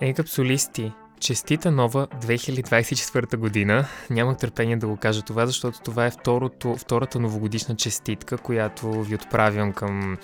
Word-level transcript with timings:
Ей, 0.00 0.14
капсулисти! 0.14 0.92
Честита 1.20 1.70
нова 1.70 2.06
2024 2.06 3.36
година. 3.36 3.86
Нямах 4.10 4.36
търпение 4.36 4.76
да 4.76 4.86
го 4.86 4.96
кажа 4.96 5.22
това, 5.22 5.46
защото 5.46 5.80
това 5.80 6.06
е 6.06 6.10
второто, 6.10 6.76
втората 6.76 7.20
новогодишна 7.20 7.76
честитка, 7.76 8.38
която 8.38 9.02
ви 9.02 9.14
отправям 9.14 9.72
към, 9.72 10.18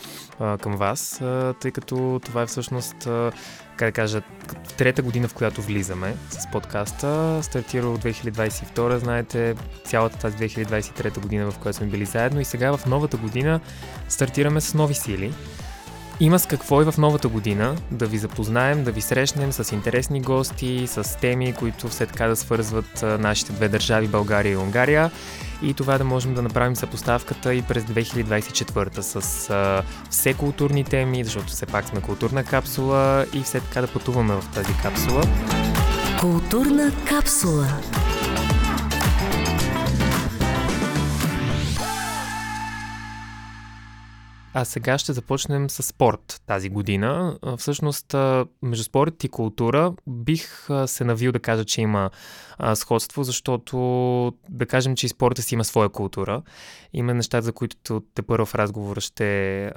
към 0.61 0.77
вас, 0.77 1.21
тъй 1.61 1.71
като 1.71 2.21
това 2.24 2.43
е 2.43 2.46
всъщност, 2.46 2.96
как 3.77 3.88
да 3.88 3.93
кажа, 3.93 4.22
трета 4.79 5.03
година, 5.03 5.29
в 5.29 5.35
която 5.35 5.62
влизаме 5.62 6.14
с 6.30 6.50
подкаста. 6.50 7.39
Стартира 7.43 7.86
от 7.86 8.04
2022, 8.04 8.96
знаете, 8.96 9.54
цялата 9.84 10.18
тази 10.18 10.36
2023 10.36 11.20
година, 11.20 11.50
в 11.50 11.59
която 11.59 11.77
сме 11.77 11.86
били 11.86 12.04
заедно 12.04 12.41
и 12.41 12.45
сега 12.45 12.77
в 12.77 12.86
новата 12.86 13.16
година 13.16 13.61
стартираме 14.09 14.61
с 14.61 14.75
нови 14.75 14.95
сили. 14.95 15.32
Има 16.23 16.39
с 16.39 16.46
какво 16.46 16.82
и 16.82 16.84
в 16.84 16.95
новата 16.98 17.29
година 17.29 17.77
да 17.91 18.07
ви 18.07 18.18
запознаем, 18.18 18.84
да 18.84 18.93
ви 18.93 19.00
срещнем 19.00 19.52
с 19.52 19.75
интересни 19.75 20.20
гости, 20.20 20.87
с 20.87 21.18
теми, 21.20 21.52
които 21.52 21.88
все 21.88 22.06
така 22.06 22.27
да 22.27 22.37
свързват 22.37 23.02
нашите 23.02 23.52
две 23.52 23.69
държави, 23.69 24.09
България 24.09 24.52
и 24.52 24.56
Унгария. 24.56 25.10
И 25.62 25.74
това 25.74 25.98
да 25.98 26.05
можем 26.05 26.34
да 26.34 26.43
направим 26.43 26.77
съпоставката 26.77 27.55
и 27.55 27.62
през 27.62 27.84
2024 27.84 29.01
с 29.01 29.51
а, 29.51 29.82
все 30.10 30.34
културни 30.34 30.84
теми, 30.84 31.24
защото 31.24 31.46
все 31.46 31.66
пак 31.66 31.88
сме 31.88 32.01
културна 32.01 32.45
капсула 32.45 33.27
и 33.34 33.43
все 33.43 33.60
така 33.60 33.80
да 33.80 33.87
пътуваме 33.87 34.34
в 34.34 34.45
тази 34.54 34.77
капсула. 34.82 35.23
Културна 36.20 36.93
капсула. 37.09 37.68
А 44.55 44.65
сега 44.65 44.98
ще 44.98 45.12
започнем 45.12 45.70
с 45.70 45.83
спорт 45.83 46.42
тази 46.47 46.69
година. 46.69 47.38
Всъщност, 47.59 48.15
между 48.62 48.84
спорт 48.84 49.24
и 49.24 49.29
култура 49.29 49.95
бих 50.06 50.69
се 50.87 51.05
навил 51.05 51.33
да 51.33 51.41
кажа, 51.41 51.65
че 51.65 51.80
има 51.80 52.10
сходство, 52.74 53.23
защото 53.24 53.76
да 54.49 54.66
кажем, 54.66 54.96
че 54.96 55.07
и 55.07 55.09
спорта 55.09 55.43
си 55.43 55.54
има 55.54 55.65
своя 55.65 55.88
култура. 55.88 56.43
Има 56.93 57.15
неща, 57.15 57.41
за 57.41 57.52
които 57.52 58.02
те 58.15 58.23
първо 58.23 58.46
в 58.46 58.54
разговора 58.54 59.01
ще 59.01 59.71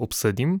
обсъдим. 0.00 0.60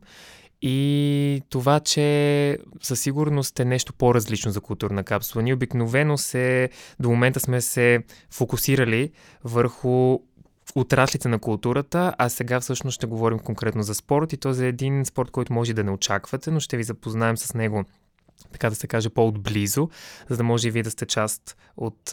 И 0.62 1.42
това, 1.50 1.80
че 1.80 2.58
със 2.82 3.00
сигурност 3.00 3.60
е 3.60 3.64
нещо 3.64 3.92
по-различно 3.92 4.52
за 4.52 4.60
културна 4.60 5.04
капсула. 5.04 5.42
Ние 5.42 5.54
обикновено 5.54 6.18
се, 6.18 6.70
до 7.00 7.10
момента 7.10 7.40
сме 7.40 7.60
се 7.60 8.04
фокусирали 8.30 9.10
върху 9.44 10.18
отраслите 10.76 11.28
на 11.28 11.38
културата, 11.38 12.14
а 12.18 12.28
сега 12.28 12.60
всъщност 12.60 12.94
ще 12.94 13.06
говорим 13.06 13.38
конкретно 13.38 13.82
за 13.82 13.94
спорт 13.94 14.32
и 14.32 14.36
този 14.36 14.64
е 14.64 14.68
един 14.68 15.04
спорт, 15.04 15.30
който 15.30 15.52
може 15.52 15.74
да 15.74 15.84
не 15.84 15.90
очаквате, 15.90 16.50
но 16.50 16.60
ще 16.60 16.76
ви 16.76 16.82
запознаем 16.82 17.36
с 17.36 17.54
него 17.54 17.84
така 18.52 18.70
да 18.70 18.76
се 18.76 18.86
каже, 18.86 19.10
по-отблизо, 19.10 19.88
за 20.28 20.36
да 20.36 20.44
може 20.44 20.68
и 20.68 20.70
вие 20.70 20.82
да 20.82 20.90
сте 20.90 21.06
част 21.06 21.56
от, 21.76 22.12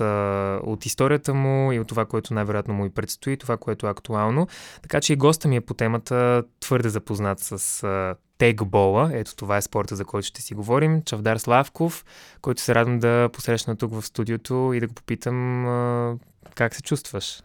от 0.64 0.86
историята 0.86 1.33
му 1.33 1.72
и 1.72 1.80
от 1.80 1.88
това, 1.88 2.05
което 2.05 2.33
най-вероятно 2.33 2.73
му 2.73 2.86
и 2.86 2.89
предстои, 2.89 3.38
това, 3.38 3.58
което 3.58 3.88
е 3.88 3.89
актуално. 3.89 4.47
Така 4.81 5.02
че 5.02 5.14
и 5.14 5.16
госта 5.16 5.48
ми 5.48 5.55
е 5.55 5.61
по 5.61 5.73
темата 5.73 6.44
твърде 6.59 6.89
запознат 6.89 7.39
с 7.39 8.16
тегбола. 8.38 9.09
Ето 9.14 9.36
това 9.36 9.58
е 9.58 9.61
спорта, 9.61 9.95
за 9.95 10.05
който 10.05 10.27
ще 10.27 10.42
си 10.42 10.53
говорим. 10.53 11.02
Чавдар 11.02 11.38
Славков, 11.38 12.05
който 12.42 12.61
се 12.61 12.75
радвам 12.75 13.00
да 13.00 13.30
посрещна 13.33 13.75
тук 13.75 13.92
в 13.92 14.05
студиото 14.05 14.72
и 14.75 14.80
да 14.80 14.88
го 14.88 14.94
попитам 14.94 16.20
как 16.55 16.75
се 16.75 16.81
чувстваш. 16.81 17.42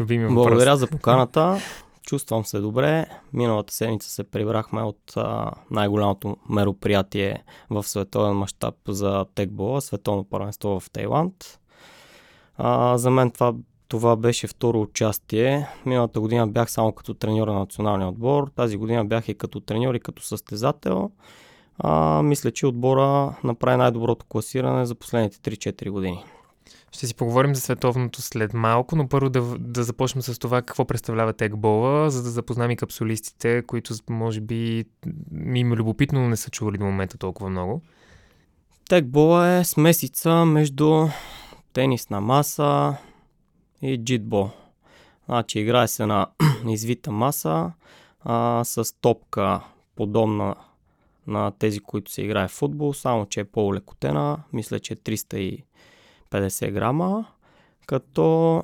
Любими 0.00 0.24
въпрос. 0.24 0.34
Благодаря 0.34 0.76
за 0.76 0.86
поканата. 0.86 1.58
Чувствам 2.06 2.44
се 2.44 2.60
добре. 2.60 3.06
Миналата 3.32 3.74
седмица 3.74 4.10
се 4.10 4.24
прибрахме 4.24 4.82
от 4.82 5.12
а, 5.16 5.50
най-голямото 5.70 6.36
мероприятие 6.48 7.44
в 7.70 7.82
световен 7.82 8.36
мащаб 8.36 8.74
за 8.88 9.26
текбола, 9.34 9.80
световно 9.80 10.24
първенство 10.24 10.80
в 10.80 10.90
Тайланд. 10.90 11.60
А, 12.56 12.98
за 12.98 13.10
мен 13.10 13.30
това, 13.30 13.54
това 13.88 14.16
беше 14.16 14.46
второ 14.46 14.80
участие. 14.80 15.68
Миналата 15.86 16.20
година 16.20 16.46
бях 16.46 16.70
само 16.70 16.92
като 16.92 17.14
треньор 17.14 17.48
на 17.48 17.58
националния 17.58 18.08
отбор. 18.08 18.50
Тази 18.56 18.76
година 18.76 19.04
бях 19.04 19.28
и 19.28 19.34
като 19.34 19.60
треньор 19.60 19.94
и 19.94 20.00
като 20.00 20.22
състезател. 20.22 21.10
А, 21.78 22.22
мисля, 22.22 22.50
че 22.50 22.66
отбора 22.66 23.34
направи 23.44 23.76
най-доброто 23.76 24.26
класиране 24.26 24.86
за 24.86 24.94
последните 24.94 25.56
3-4 25.56 25.90
години. 25.90 26.24
Ще 26.94 27.06
си 27.06 27.14
поговорим 27.14 27.54
за 27.54 27.60
световното 27.60 28.22
след 28.22 28.54
малко, 28.54 28.96
но 28.96 29.08
първо 29.08 29.30
да, 29.30 29.40
да 29.58 29.84
започнем 29.84 30.22
с 30.22 30.38
това 30.38 30.62
какво 30.62 30.84
представлява 30.84 31.32
тегбола, 31.32 32.10
за 32.10 32.22
да 32.22 32.30
запознаем 32.30 32.70
и 32.70 32.76
капсулистите, 32.76 33.62
които 33.66 33.94
може 34.10 34.40
би 34.40 34.84
им 35.44 35.72
е 35.72 35.76
любопитно, 35.76 36.20
но 36.20 36.28
не 36.28 36.36
са 36.36 36.50
чували 36.50 36.78
до 36.78 36.84
момента 36.84 37.18
толкова 37.18 37.50
много. 37.50 37.82
Тегбола 38.88 39.48
е 39.48 39.64
смесица 39.64 40.44
между 40.44 41.06
тенисна 41.72 42.20
маса 42.20 42.96
и 43.82 44.04
джитбол. 44.04 44.50
Значи 45.26 45.60
играе 45.60 45.88
се 45.88 46.06
на 46.06 46.26
извита 46.68 47.10
маса 47.10 47.72
а, 48.20 48.64
с 48.64 49.00
топка 49.00 49.60
подобна 49.96 50.54
на 51.26 51.50
тези, 51.50 51.80
които 51.80 52.12
се 52.12 52.22
играе 52.22 52.48
в 52.48 52.52
футбол, 52.52 52.94
само 52.94 53.26
че 53.26 53.40
е 53.40 53.44
по-лекотена. 53.44 54.38
Мисля, 54.52 54.78
че 54.80 54.92
е 54.92 54.96
300 54.96 55.62
50 56.34 56.70
грама, 56.70 57.26
като 57.86 58.62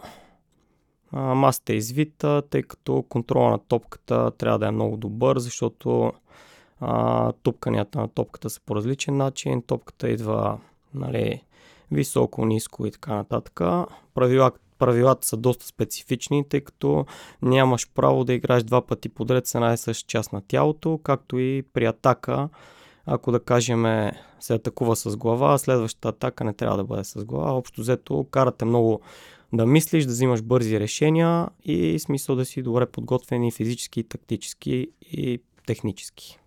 а, 1.13 1.21
масата 1.35 1.73
е 1.73 1.77
извита, 1.77 2.43
тъй 2.51 2.63
като 2.63 3.05
контрола 3.09 3.51
на 3.51 3.59
топката 3.59 4.31
трябва 4.31 4.59
да 4.59 4.67
е 4.67 4.71
много 4.71 4.97
добър, 4.97 5.39
защото 5.39 6.13
а, 6.81 7.33
тупканията 7.33 8.01
на 8.01 8.09
топката 8.09 8.51
са 8.51 8.61
по 8.67 8.77
различен 8.77 9.17
начин. 9.17 9.63
Топката 9.63 10.09
идва 10.09 10.59
нали, 10.95 11.43
високо, 11.93 12.47
ниско 12.47 12.87
и 12.87 12.91
така 12.91 13.15
нататък. 13.15 13.61
Правила, 14.15 14.53
правилата 14.79 15.27
са 15.27 15.37
доста 15.37 15.67
специфични, 15.67 16.49
тъй 16.49 16.61
като 16.61 17.07
нямаш 17.43 17.91
право 17.95 18.25
да 18.25 18.33
играеш 18.33 18.63
два 18.63 18.87
пъти 18.87 19.09
подред 19.09 19.47
с 19.47 19.55
една 19.55 19.73
и 19.73 19.77
съща 19.77 20.07
част 20.07 20.33
на 20.33 20.43
тялото, 20.49 21.01
както 21.03 21.39
и 21.39 21.65
при 21.73 21.85
атака 21.85 22.49
ако 23.07 23.33
да 23.33 23.41
кажем 23.41 24.11
се 24.41 24.55
атакува 24.55 24.97
с 24.97 25.17
глава, 25.17 25.59
следващата 25.59 26.09
атака 26.09 26.45
не 26.45 26.53
трябва 26.53 26.77
да 26.77 26.85
бъде 26.85 27.05
с 27.05 27.25
глава. 27.25 27.53
Общо 27.53 27.81
взето 27.81 28.27
карате 28.31 28.65
много 28.65 29.01
да 29.53 29.67
мислиш, 29.67 30.05
да 30.05 30.13
взимаш 30.13 30.43
бързи 30.43 30.81
решения 30.81 31.49
и 31.65 31.99
смисъл 31.99 32.37
да 32.37 32.45
си 32.45 32.63
добре 32.63 32.87
подготвени 32.87 33.53
физически, 33.53 34.03
тактически 34.03 34.89
и 35.03 35.41
технически. 35.67 36.39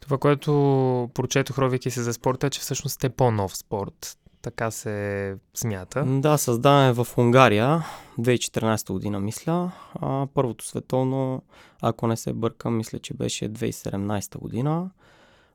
Това, 0.00 0.18
което 0.18 1.10
прочетох, 1.14 1.58
ровики 1.58 1.90
се 1.90 2.02
за 2.02 2.12
спорта, 2.12 2.46
е, 2.46 2.50
че 2.50 2.60
всъщност 2.60 3.04
е 3.04 3.08
по-нов 3.08 3.56
спорт. 3.56 4.18
Така 4.42 4.70
се 4.70 5.36
смята. 5.54 6.04
Да, 6.06 6.38
създаване 6.38 6.92
в 6.92 7.06
Унгария, 7.16 7.84
2014 8.18 8.92
година, 8.92 9.20
мисля. 9.20 9.72
А, 9.94 10.26
първото 10.34 10.66
световно, 10.66 11.42
ако 11.82 12.06
не 12.06 12.16
се 12.16 12.32
бъркам, 12.32 12.76
мисля, 12.76 12.98
че 12.98 13.14
беше 13.14 13.48
2017 13.48 14.38
година. 14.38 14.90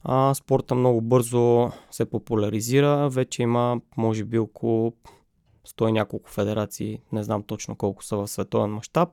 А, 0.04 0.34
спорта 0.34 0.76
много 0.76 1.02
бързо 1.02 1.72
се 1.92 2.06
популяризира. 2.06 3.10
Вече 3.10 3.42
има, 3.42 3.82
може 3.98 4.24
би, 4.24 4.40
около 4.40 4.94
100 5.68 5.92
няколко 5.92 6.30
федерации. 6.30 7.02
Не 7.12 7.24
знам 7.24 7.44
точно 7.44 7.76
колко 7.76 8.04
са 8.04 8.18
в 8.18 8.28
световен 8.28 8.72
мащаб. 8.72 9.10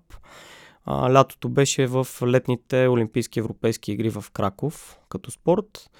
лятото 0.88 1.48
беше 1.48 1.86
в 1.86 2.06
летните 2.26 2.88
Олимпийски 2.88 3.38
европейски 3.38 3.92
игри 3.92 4.10
в 4.10 4.24
Краков 4.32 4.98
като 5.08 5.30
спорт. 5.30 5.90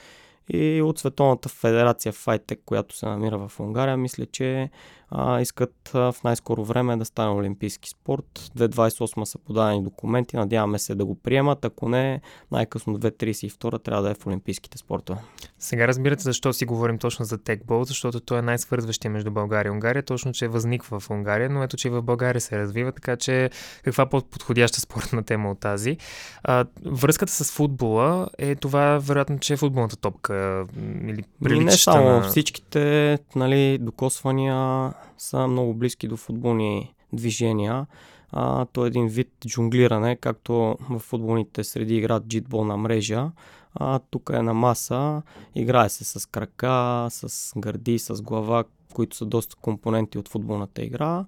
И 0.53 0.83
от 0.83 0.99
Световната 0.99 1.49
федерация 1.49 2.12
Файтек, 2.12 2.62
която 2.65 2.97
се 2.97 3.07
намира 3.07 3.49
в 3.49 3.61
Унгария, 3.61 3.97
мисля, 3.97 4.27
че 4.27 4.71
а, 5.10 5.41
искат 5.41 5.91
а, 5.94 6.12
в 6.12 6.25
най-скоро 6.25 6.65
време 6.65 6.97
да 6.97 7.04
стане 7.04 7.31
олимпийски 7.31 7.88
спорт. 7.88 8.50
2028 8.56 9.25
са 9.25 9.38
подадени 9.38 9.82
документи, 9.82 10.37
надяваме 10.37 10.78
се 10.78 10.94
да 10.94 11.04
го 11.04 11.15
приемат, 11.15 11.65
ако 11.65 11.88
не, 11.88 12.21
най-късно 12.53 12.98
2032 12.98 13.82
трябва 13.82 14.03
да 14.03 14.10
е 14.10 14.15
в 14.15 14.26
олимпийските 14.26 14.78
спортове. 14.78 15.21
Сега 15.59 15.88
разбирате 15.88 16.22
защо 16.22 16.53
си 16.53 16.65
говорим 16.65 16.98
точно 16.98 17.25
за 17.25 17.38
текбол, 17.38 17.84
защото 17.84 18.21
той 18.21 18.39
е 18.39 18.42
най-свързващия 18.42 19.10
между 19.10 19.30
България 19.30 19.71
и 19.71 19.72
Унгария, 19.72 20.03
точно, 20.03 20.33
че 20.33 20.48
възниква 20.48 21.01
в 21.01 21.10
Унгария, 21.10 21.51
но 21.51 21.62
ето, 21.62 21.77
че 21.77 21.89
и 21.89 21.91
в 21.91 22.03
България 22.03 22.41
се 22.41 22.59
развива, 22.59 22.92
така 22.92 23.16
че 23.16 23.51
каква 23.84 24.07
по-подходяща 24.07 24.80
спортна 24.80 25.22
тема 25.22 25.51
от 25.51 25.60
тази. 25.60 25.97
А, 26.42 26.65
връзката 26.84 27.33
с 27.33 27.53
футбола 27.53 28.28
е 28.39 28.54
това, 28.54 28.98
вероятно, 28.98 29.39
че 29.39 29.53
е 29.53 29.57
футболната 29.57 29.97
топка 29.97 30.66
или 31.07 31.24
приличаща 31.45 31.91
Не 31.91 31.97
само 31.97 32.10
на... 32.10 32.22
всичките 32.22 33.18
нали, 33.36 33.78
докосвания 33.78 34.92
са 35.18 35.47
много 35.47 35.74
близки 35.74 36.08
до 36.08 36.16
футболни 36.16 36.94
движения. 37.12 37.86
А, 38.32 38.64
то 38.64 38.84
е 38.84 38.88
един 38.88 39.08
вид 39.08 39.28
джунглиране, 39.47 40.16
както 40.16 40.76
в 40.91 40.98
футболните 40.98 41.64
среди 41.64 41.97
играят 41.97 42.26
джитбол 42.26 42.64
на 42.64 42.76
мрежа. 42.76 43.30
А, 43.74 43.98
тук 44.10 44.30
е 44.34 44.42
на 44.42 44.54
маса, 44.54 45.22
играе 45.54 45.88
се 45.88 46.04
с 46.04 46.28
крака, 46.28 47.06
с 47.10 47.52
гърди, 47.56 47.98
с 47.98 48.22
глава, 48.22 48.64
които 48.94 49.16
са 49.16 49.26
доста 49.26 49.56
компоненти 49.56 50.18
от 50.18 50.28
футболната 50.28 50.82
игра. 50.82 51.24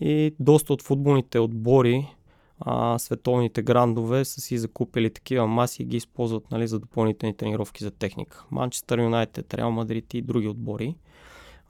И 0.00 0.34
доста 0.40 0.72
от 0.72 0.82
футболните 0.82 1.38
отбори 1.38 2.14
а, 2.60 2.98
световните 2.98 3.62
грандове 3.62 4.24
са 4.24 4.40
си 4.40 4.58
закупили 4.58 5.10
такива 5.10 5.46
маси 5.46 5.82
и 5.82 5.86
ги 5.86 5.96
използват 5.96 6.50
нали, 6.50 6.68
за 6.68 6.78
допълнителни 6.78 7.36
тренировки 7.36 7.84
за 7.84 7.90
техника. 7.90 8.44
Манчестър 8.50 8.98
Юнайтед, 8.98 9.54
Реал 9.54 9.70
Мадрид 9.70 10.14
и 10.14 10.22
други 10.22 10.48
отбори. 10.48 10.94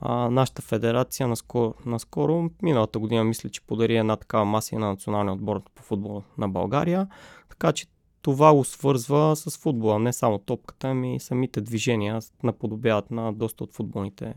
А, 0.01 0.31
нашата 0.31 0.63
федерация 0.63 1.29
наскоро, 1.29 1.75
наскоро, 1.87 2.51
миналата 2.63 2.99
година, 2.99 3.25
мисля, 3.25 3.49
че 3.49 3.61
подари 3.61 3.97
една 3.97 4.17
такава 4.17 4.45
маса 4.45 4.79
на 4.79 4.89
националния 4.89 5.33
отбор 5.35 5.63
по 5.75 5.83
футбол 5.83 6.23
на 6.39 6.49
България. 6.49 7.09
Така 7.49 7.73
че 7.73 7.87
това 8.23 8.55
го 8.55 8.65
свързва 8.65 9.37
с 9.37 9.59
футбола, 9.59 9.99
не 9.99 10.13
само 10.13 10.39
топката, 10.39 10.89
ами 10.89 11.17
и 11.17 11.21
самите 11.21 11.61
движения 11.61 12.21
наподобяват 12.43 13.11
на 13.11 13.33
доста 13.33 13.65
от 13.65 13.75
футболните 13.75 14.35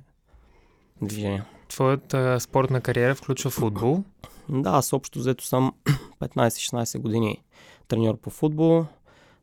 движения. 1.02 1.46
Твоята 1.68 2.40
спортна 2.40 2.82
кариера 2.82 3.16
включва 3.16 3.50
футбол? 3.50 4.04
Да, 4.50 4.70
аз 4.70 4.94
общо 4.94 5.20
взето 5.20 5.46
съм 5.46 5.72
15-16 6.22 7.00
години 7.00 7.44
треньор 7.88 8.18
по 8.18 8.30
футбол, 8.30 8.86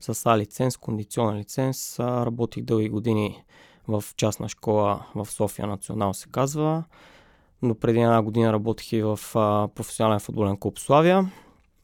с 0.01 0.27
А 0.27 0.39
лиценз, 0.39 0.77
кондиционен 0.77 1.39
лиценз. 1.39 2.01
Работих 2.01 2.65
дълги 2.65 2.89
години 2.89 3.43
в 3.89 4.05
частна 4.17 4.49
школа 4.49 5.07
в 5.15 5.27
София 5.27 5.67
Национал 5.67 6.15
се 6.15 6.29
казва. 6.29 6.85
Но 7.63 7.75
преди 7.75 8.01
една 8.01 8.23
година 8.23 8.53
работих 8.53 8.93
и 8.93 9.03
в 9.03 9.19
професионален 9.75 10.21
футболен 10.21 10.57
клуб 10.57 10.79
Славия. 10.79 11.31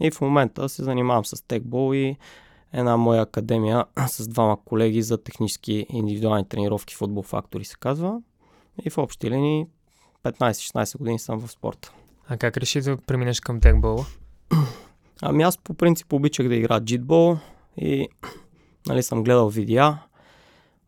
И 0.01 0.11
в 0.11 0.21
момента 0.21 0.69
се 0.69 0.85
занимавам 0.85 1.25
с 1.25 1.47
текбол 1.47 1.95
и 1.95 2.17
една 2.73 2.97
моя 2.97 3.23
академия 3.23 3.85
с 4.07 4.29
двама 4.29 4.65
колеги 4.65 5.03
за 5.03 5.19
технически 5.19 5.87
индивидуални 5.89 6.49
тренировки 6.49 6.95
футбол 6.95 7.23
фактори 7.23 7.65
се 7.65 7.77
казва. 7.81 8.23
И 8.85 8.91
в 8.91 8.99
общи 8.99 9.31
линии 9.31 9.67
15-16 10.25 10.99
години 10.99 11.19
съм 11.19 11.41
в 11.41 11.51
спорта. 11.51 11.93
А 12.29 12.37
как 12.37 12.57
реши 12.57 12.81
да 12.81 12.97
преминеш 12.97 13.41
към 13.41 13.61
текбола? 13.61 14.07
Ами 15.23 15.43
аз 15.43 15.59
по 15.59 15.75
принцип 15.75 16.13
обичах 16.13 16.49
да 16.49 16.55
игра 16.55 16.81
джитбол 16.81 17.37
и 17.77 18.09
нали, 18.89 19.03
съм 19.03 19.25
гледал 19.25 19.49
видеа. 19.49 19.99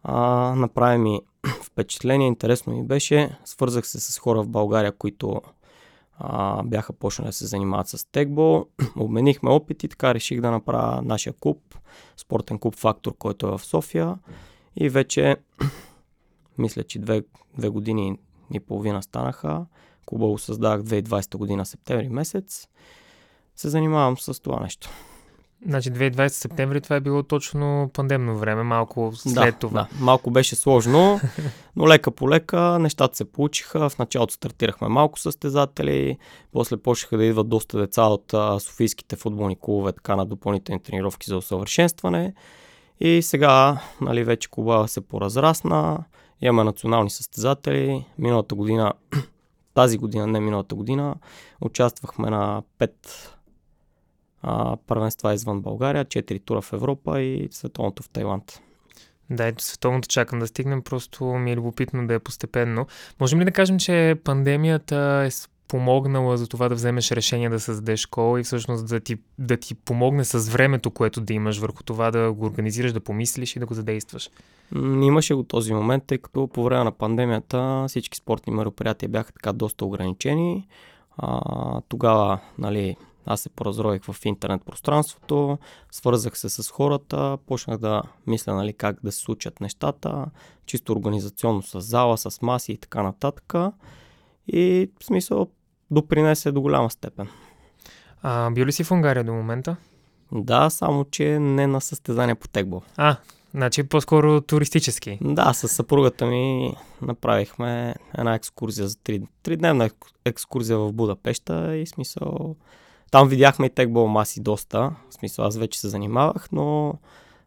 А, 0.02 0.54
направи 0.56 0.98
ми 0.98 1.20
впечатление, 1.62 2.26
интересно 2.26 2.72
ми 2.72 2.84
беше. 2.84 3.38
Свързах 3.44 3.86
се 3.86 4.00
с 4.00 4.18
хора 4.18 4.42
в 4.42 4.48
България, 4.48 4.92
които 4.92 5.40
а, 6.18 6.62
бяха 6.62 6.92
почнали 6.92 7.28
да 7.28 7.32
се 7.32 7.46
занимават 7.46 7.88
с 7.88 8.10
текбол. 8.12 8.66
Обменихме 8.96 9.50
опит 9.50 9.82
и 9.82 9.88
така 9.88 10.14
реших 10.14 10.40
да 10.40 10.50
направя 10.50 11.02
нашия 11.02 11.32
клуб, 11.32 11.78
спортен 12.16 12.58
клуб 12.58 12.74
Фактор, 12.74 13.14
който 13.18 13.46
е 13.48 13.50
в 13.50 13.64
София. 13.64 14.18
И 14.76 14.88
вече, 14.88 15.36
мисля, 16.58 16.84
че 16.84 16.98
две, 16.98 17.22
две 17.58 17.68
години 17.68 18.18
и 18.54 18.60
половина 18.60 19.02
станаха. 19.02 19.66
Клуба 20.06 20.26
го 20.26 20.38
създах 20.38 20.80
2020 20.82 21.36
година, 21.36 21.66
септември 21.66 22.08
месец. 22.08 22.68
Се 23.56 23.68
занимавам 23.68 24.18
с 24.18 24.42
това 24.42 24.60
нещо. 24.60 24.90
Значи 25.66 25.92
2020 25.92 26.28
септември 26.28 26.80
това 26.80 26.96
е 26.96 27.00
било 27.00 27.22
точно 27.22 27.90
пандемно 27.92 28.38
време, 28.38 28.62
малко 28.62 29.12
след 29.14 29.34
да, 29.34 29.52
това. 29.52 29.80
Да, 29.80 30.04
малко 30.04 30.30
беше 30.30 30.56
сложно, 30.56 31.20
но 31.76 31.88
лека 31.88 32.10
по 32.10 32.30
лека 32.30 32.78
нещата 32.78 33.16
се 33.16 33.24
получиха. 33.24 33.88
В 33.88 33.98
началото 33.98 34.34
стартирахме 34.34 34.88
малко 34.88 35.18
състезатели, 35.18 36.18
после 36.52 36.76
почнаха 36.76 37.16
да 37.16 37.24
идват 37.24 37.48
доста 37.48 37.78
деца 37.78 38.02
от 38.02 38.34
а, 38.34 38.60
софийските 38.60 39.16
футболни 39.16 39.56
клубове, 39.60 39.92
така 39.92 40.16
на 40.16 40.26
допълнителни 40.26 40.82
тренировки 40.82 41.30
за 41.30 41.36
усъвършенстване. 41.36 42.34
И 43.00 43.22
сега, 43.22 43.80
нали, 44.00 44.24
вече 44.24 44.50
клуба 44.50 44.84
се 44.88 45.00
поразрасна, 45.00 46.04
имаме 46.40 46.64
национални 46.64 47.10
състезатели. 47.10 48.04
Миналата 48.18 48.54
година, 48.54 48.92
тази 49.74 49.98
година, 49.98 50.26
не 50.26 50.40
миналата 50.40 50.74
година, 50.74 51.14
участвахме 51.60 52.30
на 52.30 52.62
5 52.78 52.90
а, 54.42 54.76
първенства 54.86 55.34
извън 55.34 55.60
България, 55.60 56.04
4 56.04 56.42
тура 56.44 56.60
в 56.60 56.72
Европа 56.72 57.20
и 57.20 57.48
световното 57.50 58.02
в 58.02 58.08
Тайланд. 58.08 58.60
Да, 59.30 59.46
ето 59.46 59.64
световното 59.64 60.08
чакам 60.08 60.38
да 60.38 60.46
стигнем, 60.46 60.82
просто 60.82 61.24
ми 61.24 61.52
е 61.52 61.56
любопитно 61.56 62.06
да 62.06 62.14
е 62.14 62.18
постепенно. 62.18 62.86
Можем 63.20 63.40
ли 63.40 63.44
да 63.44 63.50
кажем, 63.50 63.78
че 63.78 64.16
пандемията 64.24 65.24
е 65.26 65.30
помогнала 65.68 66.36
за 66.36 66.48
това 66.48 66.68
да 66.68 66.74
вземеш 66.74 67.10
решение 67.12 67.48
да 67.48 67.60
създадеш 67.60 68.00
школа 68.00 68.40
и 68.40 68.42
всъщност 68.42 68.88
да 68.88 69.00
ти, 69.00 69.16
да 69.38 69.56
ти 69.56 69.74
помогне 69.74 70.24
с 70.24 70.48
времето, 70.48 70.90
което 70.90 71.20
да 71.20 71.32
имаш 71.32 71.58
върху 71.58 71.82
това 71.82 72.10
да 72.10 72.32
го 72.32 72.46
организираш, 72.46 72.92
да 72.92 73.00
помислиш 73.00 73.56
и 73.56 73.58
да 73.58 73.66
го 73.66 73.74
задействаш? 73.74 74.30
Имаше 75.02 75.34
го 75.34 75.42
този 75.42 75.74
момент, 75.74 76.04
тъй 76.06 76.18
като 76.18 76.46
по 76.46 76.64
време 76.64 76.84
на 76.84 76.92
пандемията 76.92 77.84
всички 77.88 78.18
спортни 78.18 78.52
мероприятия 78.52 79.08
бяха 79.08 79.32
така 79.32 79.52
доста 79.52 79.84
ограничени. 79.84 80.68
А, 81.16 81.80
тогава, 81.88 82.38
нали, 82.58 82.96
аз 83.26 83.40
се 83.40 83.48
поразроих 83.48 84.02
в 84.04 84.24
интернет 84.24 84.64
пространството, 84.64 85.58
свързах 85.90 86.38
се 86.38 86.48
с 86.48 86.70
хората, 86.70 87.38
почнах 87.46 87.78
да 87.78 88.02
мисля 88.26 88.54
нали, 88.54 88.72
как 88.72 88.96
да 89.04 89.12
се 89.12 89.18
случат 89.18 89.60
нещата, 89.60 90.26
чисто 90.66 90.92
организационно 90.92 91.62
с 91.62 91.80
зала, 91.80 92.18
с 92.18 92.42
маси 92.42 92.72
и 92.72 92.76
така 92.76 93.02
нататък. 93.02 93.54
И 94.48 94.90
в 95.00 95.04
смисъл 95.04 95.46
допринесе 95.90 96.52
до 96.52 96.60
голяма 96.60 96.90
степен. 96.90 97.28
А, 98.22 98.50
бил 98.50 98.66
ли 98.66 98.72
си 98.72 98.84
в 98.84 98.90
Унгария 98.90 99.24
до 99.24 99.32
момента? 99.32 99.76
Да, 100.32 100.70
само 100.70 101.04
че 101.04 101.38
не 101.38 101.66
на 101.66 101.80
състезание 101.80 102.34
по 102.34 102.48
тегбол. 102.48 102.82
А, 102.96 103.16
значи 103.54 103.82
по-скоро 103.82 104.40
туристически. 104.40 105.18
Да, 105.20 105.52
с 105.52 105.68
съпругата 105.68 106.26
ми 106.26 106.74
направихме 107.02 107.94
една 108.18 108.34
екскурзия 108.34 108.88
за 108.88 108.96
три, 108.96 109.22
тридневна 109.42 109.90
екскурзия 110.24 110.78
в 110.78 110.92
Будапешта 110.92 111.76
и 111.76 111.86
смисъл 111.86 112.56
там 113.12 113.28
видяхме 113.28 113.66
и 113.66 113.70
тегбол 113.70 114.06
маси 114.08 114.40
доста. 114.40 114.90
В 115.10 115.14
смисъл, 115.14 115.44
аз 115.44 115.56
вече 115.56 115.80
се 115.80 115.88
занимавах, 115.88 116.48
но 116.52 116.94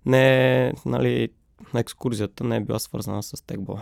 не, 0.06 0.74
нали, 0.86 1.30
екскурзията 1.76 2.44
не 2.44 2.56
е 2.56 2.60
била 2.60 2.80
свързана 2.80 3.24
с 3.24 3.46
тегбол. 3.46 3.80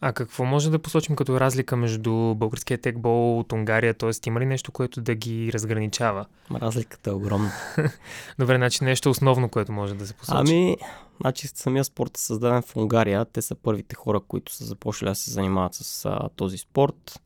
А 0.00 0.12
какво 0.12 0.44
може 0.44 0.70
да 0.70 0.78
посочим 0.78 1.16
като 1.16 1.40
разлика 1.40 1.76
между 1.76 2.34
българския 2.34 2.78
тегбол 2.78 3.38
от 3.38 3.52
Унгария? 3.52 3.94
Т.е. 3.94 4.10
има 4.26 4.40
ли 4.40 4.46
нещо, 4.46 4.72
което 4.72 5.00
да 5.00 5.14
ги 5.14 5.50
разграничава? 5.52 6.26
Разликата 6.54 7.10
е 7.10 7.12
огромна. 7.12 7.50
Добре, 8.38 8.56
значи 8.56 8.84
нещо 8.84 9.10
основно, 9.10 9.48
което 9.48 9.72
може 9.72 9.94
да 9.94 10.06
се 10.06 10.14
посочи. 10.14 10.36
Ами, 10.38 10.76
значи 11.20 11.48
самия 11.48 11.84
спорт 11.84 12.16
е 12.16 12.20
създаден 12.20 12.62
в 12.62 12.76
Унгария. 12.76 13.24
Те 13.24 13.42
са 13.42 13.54
първите 13.54 13.94
хора, 13.94 14.20
които 14.28 14.52
са 14.52 14.64
започнали 14.64 15.10
да 15.10 15.14
се 15.14 15.30
занимават 15.30 15.74
с 15.74 16.04
а, 16.04 16.28
този 16.36 16.58
спорт. 16.58 17.20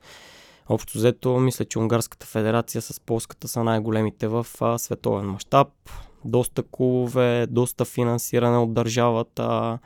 Общо 0.72 0.99
взето, 0.99 1.40
мисля, 1.40 1.64
че 1.64 1.78
Унгарската 1.78 2.26
федерация 2.26 2.82
с 2.82 3.00
полската 3.00 3.49
са 3.49 3.64
най-големите 3.64 4.28
в 4.28 4.46
световен 4.78 5.26
мащаб. 5.26 5.69
Доста 6.25 6.62
клубове, 6.62 7.46
доста 7.50 7.84
финансиране 7.84 8.56
от 8.56 8.75
държавата, 8.75 9.78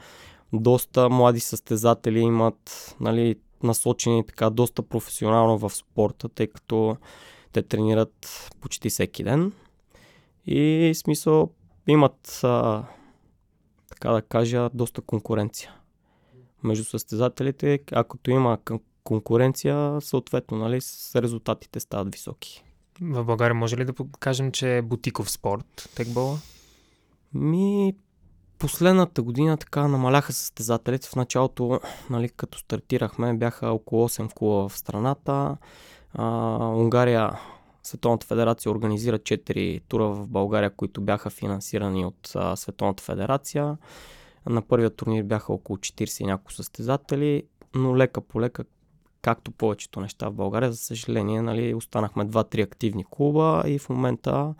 доста 0.52 1.08
млади 1.08 1.40
състезатели 1.40 2.20
имат 2.20 2.94
нали, 3.00 3.36
насочени 3.62 4.26
така 4.26 4.50
доста 4.50 4.82
професионално 4.82 5.58
в 5.58 5.70
спорта, 5.70 6.28
тъй 6.28 6.46
като 6.46 6.96
те 7.52 7.62
тренират 7.62 8.50
почти 8.60 8.90
всеки 8.90 9.24
ден. 9.24 9.52
И 10.46 10.92
смисъл 10.94 11.50
имат, 11.86 12.40
а, 12.42 12.84
така 13.88 14.10
да 14.12 14.22
кажа, 14.22 14.70
доста 14.74 15.00
конкуренция 15.00 15.74
между 16.62 16.84
състезателите. 16.84 17.80
Ако 17.92 18.18
има 18.28 18.58
конкуренция, 19.04 20.00
съответно, 20.00 20.58
нали, 20.58 20.80
с 20.80 21.22
резултатите 21.22 21.80
стават 21.80 22.14
високи. 22.14 22.64
В 23.00 23.24
България 23.24 23.54
може 23.54 23.76
ли 23.76 23.84
да 23.84 23.92
покажем, 23.92 24.52
че 24.52 24.76
е 24.76 24.82
бутиков 24.82 25.30
спорт 25.30 25.90
текбола? 25.96 26.38
Ми, 27.34 27.94
последната 28.58 29.22
година 29.22 29.56
така 29.56 29.88
намаляха 29.88 30.32
състезателите. 30.32 31.08
В 31.08 31.16
началото, 31.16 31.80
нали, 32.10 32.28
като 32.28 32.58
стартирахме, 32.58 33.34
бяха 33.34 33.70
около 33.70 34.08
8 34.08 34.34
клуба 34.34 34.68
в 34.68 34.78
страната. 34.78 35.56
А, 36.14 36.26
Унгария, 36.58 37.30
Световната 37.82 38.26
федерация 38.26 38.72
организира 38.72 39.18
4 39.18 39.82
тура 39.88 40.06
в 40.06 40.28
България, 40.28 40.70
които 40.70 41.00
бяха 41.00 41.30
финансирани 41.30 42.06
от 42.06 42.32
а, 42.34 42.56
Световната 42.56 43.02
федерация. 43.02 43.76
На 44.46 44.62
първия 44.62 44.90
турнир 44.90 45.22
бяха 45.22 45.52
около 45.52 45.76
40 45.76 46.20
и 46.20 46.26
няколко 46.26 46.52
състезатели, 46.52 47.42
но 47.74 47.96
лека 47.96 48.20
по 48.20 48.40
лека 48.40 48.64
както 49.24 49.50
повечето 49.50 50.00
неща 50.00 50.28
в 50.28 50.34
България, 50.34 50.72
за 50.72 50.78
съжаление, 50.78 51.42
нали, 51.42 51.74
останахме 51.74 52.26
2-3 52.26 52.64
активни 52.64 53.04
клуба 53.10 53.62
и 53.66 53.78
в 53.78 53.88
момента 53.88 54.54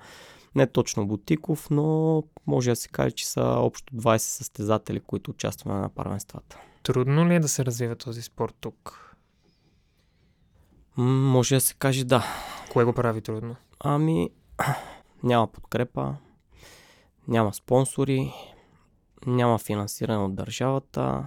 не 0.54 0.66
точно 0.66 1.06
бутиков, 1.06 1.70
но 1.70 2.22
може 2.46 2.70
да 2.70 2.76
се 2.76 2.88
каже, 2.88 3.14
че 3.14 3.28
са 3.28 3.42
общо 3.42 3.94
20 3.94 4.16
състезатели, 4.16 5.00
които 5.00 5.30
участваме 5.30 5.80
на 5.80 5.88
първенствата. 5.88 6.58
Трудно 6.82 7.28
ли 7.28 7.34
е 7.34 7.40
да 7.40 7.48
се 7.48 7.64
развива 7.64 7.96
този 7.96 8.22
спорт 8.22 8.54
тук? 8.60 9.14
М- 10.96 11.04
може 11.04 11.54
да 11.54 11.60
се 11.60 11.74
каже 11.74 12.04
да. 12.04 12.24
Кое 12.72 12.84
го 12.84 12.92
прави 12.92 13.20
трудно? 13.20 13.56
Ами, 13.80 14.30
няма 15.22 15.46
подкрепа, 15.46 16.14
няма 17.28 17.54
спонсори, 17.54 18.32
няма 19.26 19.58
финансиране 19.58 20.24
от 20.24 20.34
държавата, 20.34 21.26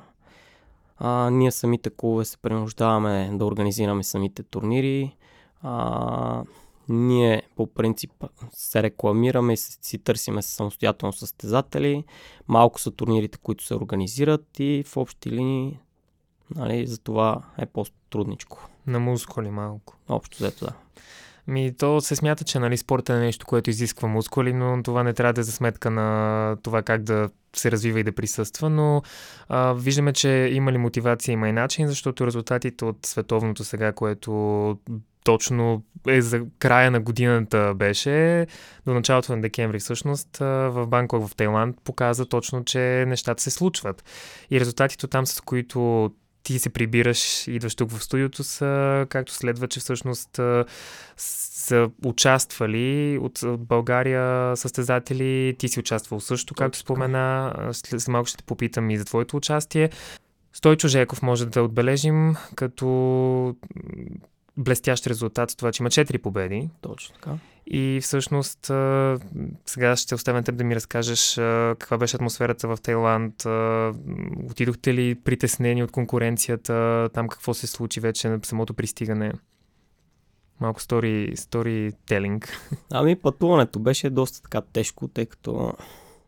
а, 0.97 1.29
ние 1.29 1.51
самите 1.51 1.89
клубове 1.89 2.25
се 2.25 2.37
принуждаваме 2.37 3.29
да 3.33 3.45
организираме 3.45 4.03
самите 4.03 4.43
турнири. 4.43 5.15
А, 5.61 6.43
ние 6.89 7.43
по 7.55 7.67
принцип 7.67 8.11
се 8.51 8.83
рекламираме 8.83 9.53
и 9.53 9.57
си 9.57 9.97
търсиме 9.97 10.41
самостоятелно 10.41 11.13
състезатели. 11.13 12.03
Малко 12.47 12.79
са 12.79 12.91
турнирите, 12.91 13.37
които 13.37 13.63
се 13.63 13.75
организират 13.75 14.45
и 14.59 14.83
в 14.87 14.97
общи 14.97 15.31
линии 15.31 15.79
нали, 16.55 16.87
за 16.87 16.97
това 16.97 17.41
е 17.57 17.65
по-трудничко. 17.65 18.69
На 18.87 18.99
мускули 18.99 19.49
малко. 19.49 19.95
Общо 20.09 20.37
взето, 20.37 20.65
да. 20.65 20.73
Ми, 21.47 21.73
то 21.77 22.01
се 22.01 22.15
смята, 22.15 22.43
че 22.43 22.59
нали, 22.59 22.77
спорта 22.77 23.13
е 23.13 23.19
нещо, 23.19 23.45
което 23.45 23.69
изисква 23.69 24.07
мускули, 24.07 24.53
но 24.53 24.83
това 24.83 25.03
не 25.03 25.13
трябва 25.13 25.33
да 25.33 25.41
е 25.41 25.43
за 25.43 25.51
сметка 25.51 25.89
на 25.91 26.57
това 26.63 26.81
как 26.81 27.03
да 27.03 27.29
се 27.55 27.71
развива 27.71 27.99
и 27.99 28.03
да 28.03 28.11
присъства, 28.11 28.69
но 28.69 29.01
а, 29.49 29.73
виждаме, 29.73 30.13
че 30.13 30.49
има 30.53 30.71
ли 30.71 30.77
мотивация, 30.77 31.33
има 31.33 31.49
и 31.49 31.51
начин, 31.51 31.87
защото 31.87 32.27
резултатите 32.27 32.85
от 32.85 33.05
световното 33.05 33.63
сега, 33.63 33.91
което 33.91 34.77
точно 35.23 35.83
е 36.07 36.21
за 36.21 36.41
края 36.59 36.91
на 36.91 36.99
годината 36.99 37.73
беше, 37.75 38.47
до 38.85 38.93
началото 38.93 39.35
на 39.35 39.41
декември 39.41 39.79
всъщност, 39.79 40.37
в 40.37 40.87
Банкок 40.87 41.27
в 41.27 41.35
Тайланд 41.35 41.81
показа 41.83 42.25
точно, 42.25 42.65
че 42.65 43.05
нещата 43.07 43.43
се 43.43 43.51
случват. 43.51 44.03
И 44.51 44.59
резултатите 44.59 45.07
там, 45.07 45.25
с 45.25 45.41
които 45.41 46.11
ти 46.47 46.59
се 46.59 46.69
прибираш, 46.69 47.47
идваш 47.47 47.75
тук 47.75 47.91
в 47.91 48.03
студиото, 48.03 48.43
са 48.43 49.05
както 49.09 49.33
следва, 49.33 49.67
че 49.67 49.79
всъщност 49.79 50.39
са 51.17 51.89
участвали 52.05 53.17
от, 53.21 53.43
от 53.43 53.67
България 53.67 54.57
състезатели. 54.57 55.55
Ти 55.59 55.67
си 55.67 55.79
участвал 55.79 56.19
също, 56.19 56.55
както 56.55 56.77
спомена. 56.77 57.53
След 57.71 58.07
малко 58.07 58.27
ще 58.27 58.37
те 58.37 58.43
попитам 58.43 58.89
и 58.89 58.97
за 58.97 59.05
твоето 59.05 59.37
участие. 59.37 59.89
Стойчо 60.53 60.87
Жеков 60.87 61.21
може 61.21 61.45
да 61.45 61.63
отбележим 61.63 62.35
като 62.55 63.55
блестящ 64.57 65.07
резултат 65.07 65.51
с 65.51 65.55
това, 65.55 65.71
че 65.71 65.83
има 65.83 65.89
4 65.89 66.17
победи. 66.17 66.69
Точно 66.81 67.15
така. 67.15 67.37
И 67.67 67.99
всъщност 68.03 68.71
сега 69.65 69.95
ще 69.95 70.15
оставя 70.15 70.43
теб 70.43 70.55
да 70.55 70.63
ми 70.63 70.75
разкажеш 70.75 71.35
каква 71.79 71.97
беше 71.97 72.15
атмосферата 72.15 72.67
в 72.67 72.77
Тайланд. 72.81 73.45
Отидохте 74.49 74.93
ли 74.93 75.15
притеснени 75.15 75.83
от 75.83 75.91
конкуренцията? 75.91 77.09
Там 77.13 77.27
какво 77.27 77.53
се 77.53 77.67
случи 77.67 77.99
вече 77.99 78.29
на 78.29 78.39
самото 78.43 78.73
пристигане? 78.73 79.33
Малко 80.59 80.81
стори, 80.81 81.33
стори 81.35 81.91
телинг. 82.05 82.49
Ами 82.91 83.15
пътуването 83.15 83.79
беше 83.79 84.09
доста 84.09 84.41
така 84.41 84.61
тежко, 84.61 85.07
тъй 85.07 85.25
като 85.25 85.73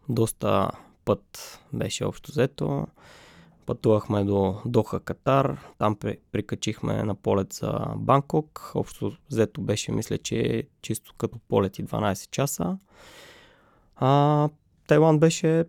доста 0.09 0.69
път 1.05 1.59
беше 1.73 2.05
общо 2.05 2.31
взето. 2.31 2.87
Пътувахме 3.69 4.23
до 4.23 4.55
Доха, 4.65 4.99
Катар, 4.99 5.57
там 5.77 5.95
прикачихме 6.31 7.03
на 7.03 7.15
полет 7.15 7.53
за 7.53 7.79
Банкок. 7.95 8.71
Общо 8.75 9.11
взето 9.31 9.61
беше, 9.61 9.91
мисля, 9.91 10.17
че 10.17 10.63
чисто 10.81 11.13
като 11.17 11.39
полет 11.47 11.79
и 11.79 11.85
12 11.85 12.29
часа. 12.29 12.77
А, 13.95 14.49
Тайланд 14.87 15.19
беше 15.19 15.65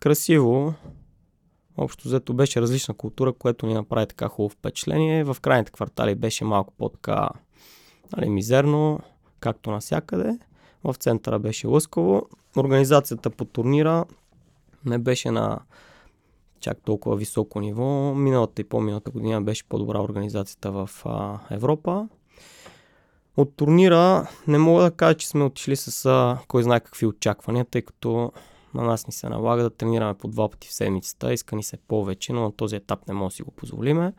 красиво. 0.00 0.74
Общо 1.76 2.08
взето 2.08 2.34
беше 2.34 2.60
различна 2.60 2.94
култура, 2.94 3.32
което 3.32 3.66
ни 3.66 3.74
направи 3.74 4.06
така 4.06 4.28
хубаво 4.28 4.48
впечатление. 4.48 5.24
В 5.24 5.36
крайните 5.42 5.72
квартали 5.72 6.14
беше 6.14 6.44
малко 6.44 6.74
по-така 6.78 7.28
нали, 8.16 8.30
мизерно, 8.30 9.00
както 9.40 9.70
навсякъде. 9.70 10.38
В 10.84 10.94
центъра 10.94 11.38
беше 11.38 11.66
лъскаво. 11.66 12.26
Организацията 12.56 13.30
по 13.30 13.44
турнира 13.44 14.04
не 14.84 14.98
беше 14.98 15.30
на 15.30 15.60
чак 16.60 16.78
толкова 16.84 17.16
високо 17.16 17.60
ниво. 17.60 18.14
Миналата 18.14 18.62
и 18.62 18.64
по-миналата 18.64 19.10
година 19.10 19.42
беше 19.42 19.68
по-добра 19.68 20.00
организацията 20.00 20.70
в 20.72 20.90
а, 21.04 21.38
Европа. 21.50 22.08
От 23.36 23.56
турнира 23.56 24.30
не 24.48 24.58
мога 24.58 24.82
да 24.82 24.90
кажа, 24.90 25.16
че 25.16 25.28
сме 25.28 25.44
отишли 25.44 25.76
с 25.76 26.06
а, 26.06 26.38
кой 26.48 26.62
знае 26.62 26.80
какви 26.80 27.06
очаквания, 27.06 27.64
тъй 27.64 27.82
като 27.82 28.32
на 28.74 28.82
нас 28.82 29.06
ни 29.06 29.12
се 29.12 29.28
налага 29.28 29.62
да 29.62 29.70
тренираме 29.70 30.14
по 30.14 30.28
два 30.28 30.48
пъти 30.48 30.68
в 30.68 30.74
седмицата, 30.74 31.32
иска 31.32 31.56
ни 31.56 31.62
се 31.62 31.76
повече, 31.76 32.32
но 32.32 32.42
на 32.42 32.52
този 32.52 32.76
етап 32.76 33.08
не 33.08 33.14
може 33.14 33.32
да 33.32 33.36
си 33.36 33.42
го 33.42 33.50
позволиме. 33.50 34.12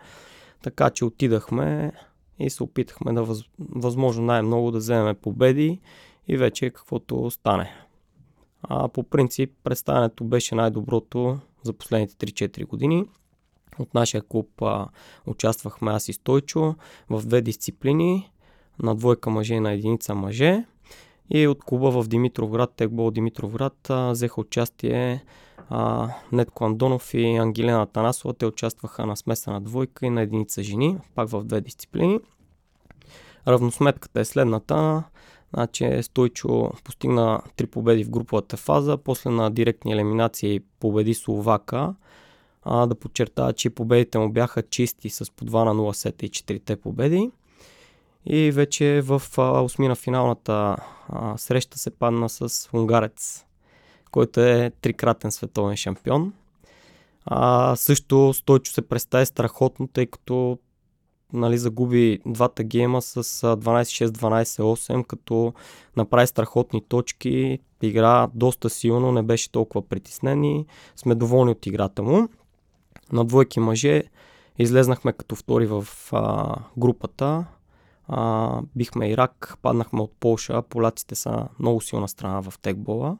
Така 0.63 0.89
че 0.89 1.05
отидахме 1.05 1.91
и 2.39 2.49
се 2.49 2.63
опитахме 2.63 3.13
да 3.13 3.23
въз, 3.23 3.43
възможно 3.59 4.25
най-много 4.25 4.71
да 4.71 4.77
вземем 4.77 5.15
победи 5.15 5.79
и 6.27 6.37
вече 6.37 6.69
каквото 6.69 7.31
стане. 7.31 7.73
А 8.63 8.87
по 8.87 9.03
принцип 9.03 9.51
представянето 9.63 10.23
беше 10.23 10.55
най-доброто 10.55 11.39
за 11.67 11.73
последните 11.73 12.15
3-4 12.15 12.65
години. 12.65 13.05
От 13.79 13.93
нашия 13.93 14.21
клуб 14.21 14.61
а, 14.61 14.87
участвахме 15.25 15.91
аз 15.91 16.07
и 16.07 16.13
Стойчо 16.13 16.75
в 17.09 17.25
две 17.25 17.41
дисциплини, 17.41 18.31
на 18.79 18.95
двойка 18.95 19.29
мъже 19.29 19.53
и 19.53 19.59
на 19.59 19.71
единица 19.71 20.15
мъже. 20.15 20.65
И 21.29 21.47
от 21.47 21.63
клуба 21.63 21.91
в 21.91 22.07
Димитровград, 22.07 22.73
Тегбол 22.75 23.11
Димитровград, 23.11 23.89
а, 23.89 24.11
взеха 24.11 24.41
участие 24.41 25.23
а, 25.69 26.09
Нетко 26.31 26.65
Андонов 26.65 27.13
и 27.13 27.35
Ангелена 27.35 27.85
Танасова. 27.85 28.33
Те 28.33 28.45
участваха 28.45 29.05
на 29.05 29.17
смесена 29.17 29.61
двойка 29.61 30.05
и 30.05 30.09
на 30.09 30.21
единица 30.21 30.63
жени, 30.63 30.97
пак 31.15 31.29
в 31.29 31.43
две 31.43 31.61
дисциплини. 31.61 32.19
Равносметката 33.47 34.19
е 34.19 34.25
следната. 34.25 35.03
Значи 35.53 36.03
Стойчо 36.03 36.71
постигна 36.83 37.41
три 37.55 37.67
победи 37.67 38.03
в 38.03 38.09
груповата 38.09 38.57
фаза, 38.57 38.97
после 38.97 39.29
на 39.29 39.51
директни 39.51 39.93
елиминации 39.93 40.59
победи 40.79 41.13
Словака. 41.13 41.95
А, 42.63 42.87
да 42.87 42.95
подчертая, 42.95 43.53
че 43.53 43.69
победите 43.69 44.19
му 44.19 44.29
бяха 44.29 44.63
чисти 44.63 45.09
с 45.09 45.31
по 45.31 45.45
2 45.45 45.63
на 45.63 45.75
0 45.75 45.91
сета 45.91 46.25
и 46.25 46.29
4 46.29 46.75
победи. 46.75 47.31
И 48.25 48.51
вече 48.51 49.01
в 49.03 49.21
а, 49.37 49.61
осмина 49.61 49.95
финалната 49.95 50.75
а, 51.09 51.37
среща 51.37 51.79
се 51.79 51.89
падна 51.89 52.29
с 52.29 52.69
унгарец, 52.73 53.45
който 54.11 54.39
е 54.39 54.71
трикратен 54.81 55.31
световен 55.31 55.77
шампион. 55.77 56.33
А, 57.25 57.75
също 57.75 58.33
Стойчо 58.33 58.71
се 58.71 58.81
представи 58.81 59.25
страхотно, 59.25 59.87
тъй 59.87 60.05
като 60.05 60.57
нали, 61.33 61.57
загуби 61.57 62.19
двата 62.25 62.63
гейма 62.63 63.01
с 63.01 63.23
12-6-12-8, 63.23 65.05
като 65.05 65.53
направи 65.95 66.27
страхотни 66.27 66.81
точки, 66.81 67.59
игра 67.81 68.27
доста 68.33 68.69
силно, 68.69 69.11
не 69.11 69.23
беше 69.23 69.51
толкова 69.51 69.87
притеснен 69.87 70.43
и 70.43 70.65
сме 70.95 71.15
доволни 71.15 71.51
от 71.51 71.65
играта 71.65 72.03
му. 72.03 72.29
На 73.11 73.25
двойки 73.25 73.59
мъже 73.59 74.03
излезнахме 74.59 75.13
като 75.13 75.35
втори 75.35 75.65
в 75.65 75.87
а, 76.11 76.55
групата, 76.77 77.45
а, 78.07 78.61
бихме 78.75 79.09
Ирак, 79.09 79.57
паднахме 79.61 80.01
от 80.01 80.13
Полша, 80.19 80.61
поляците 80.61 81.15
са 81.15 81.47
много 81.59 81.81
силна 81.81 82.07
страна 82.07 82.41
в 82.41 82.53
текбола. 82.61 83.17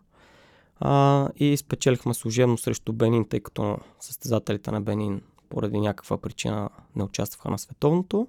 А, 0.79 1.29
и 1.35 1.57
спечелихме 1.57 2.13
служебно 2.13 2.57
срещу 2.57 2.93
Бенин, 2.93 3.25
тъй 3.25 3.39
като 3.39 3.77
състезателите 3.99 4.71
на 4.71 4.81
Бенин 4.81 5.21
поради 5.49 5.79
някаква 5.79 6.17
причина 6.17 6.69
не 6.95 7.03
участваха 7.03 7.49
на 7.49 7.59
световното. 7.59 8.27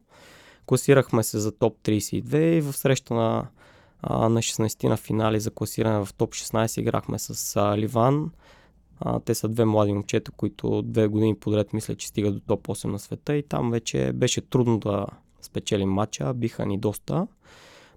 Класирахме 0.66 1.22
се 1.22 1.38
за 1.38 1.52
топ 1.52 1.78
32 1.82 2.36
и 2.36 2.60
в 2.60 2.72
среща 2.72 3.14
на, 3.14 3.46
а, 4.02 4.28
на 4.28 4.42
16 4.42 4.88
на 4.88 4.96
финали 4.96 5.40
за 5.40 5.50
класиране 5.50 6.04
в 6.04 6.14
топ 6.14 6.30
16 6.30 6.80
играхме 6.80 7.18
с 7.18 7.56
а, 7.56 7.78
Ливан. 7.78 8.30
Те 9.24 9.34
са 9.34 9.48
две 9.48 9.64
млади 9.64 9.92
момчета, 9.92 10.30
които 10.30 10.82
две 10.82 11.06
години 11.06 11.36
подред 11.36 11.72
мисля, 11.72 11.94
че 11.94 12.08
стигат 12.08 12.34
до 12.34 12.40
топ 12.40 12.66
8 12.66 12.84
на 12.84 12.98
света 12.98 13.36
и 13.36 13.42
там 13.42 13.70
вече 13.70 14.12
беше 14.14 14.40
трудно 14.40 14.78
да 14.78 15.06
спечелим 15.42 15.90
матча, 15.90 16.34
биха 16.34 16.66
ни 16.66 16.78
доста. 16.78 17.26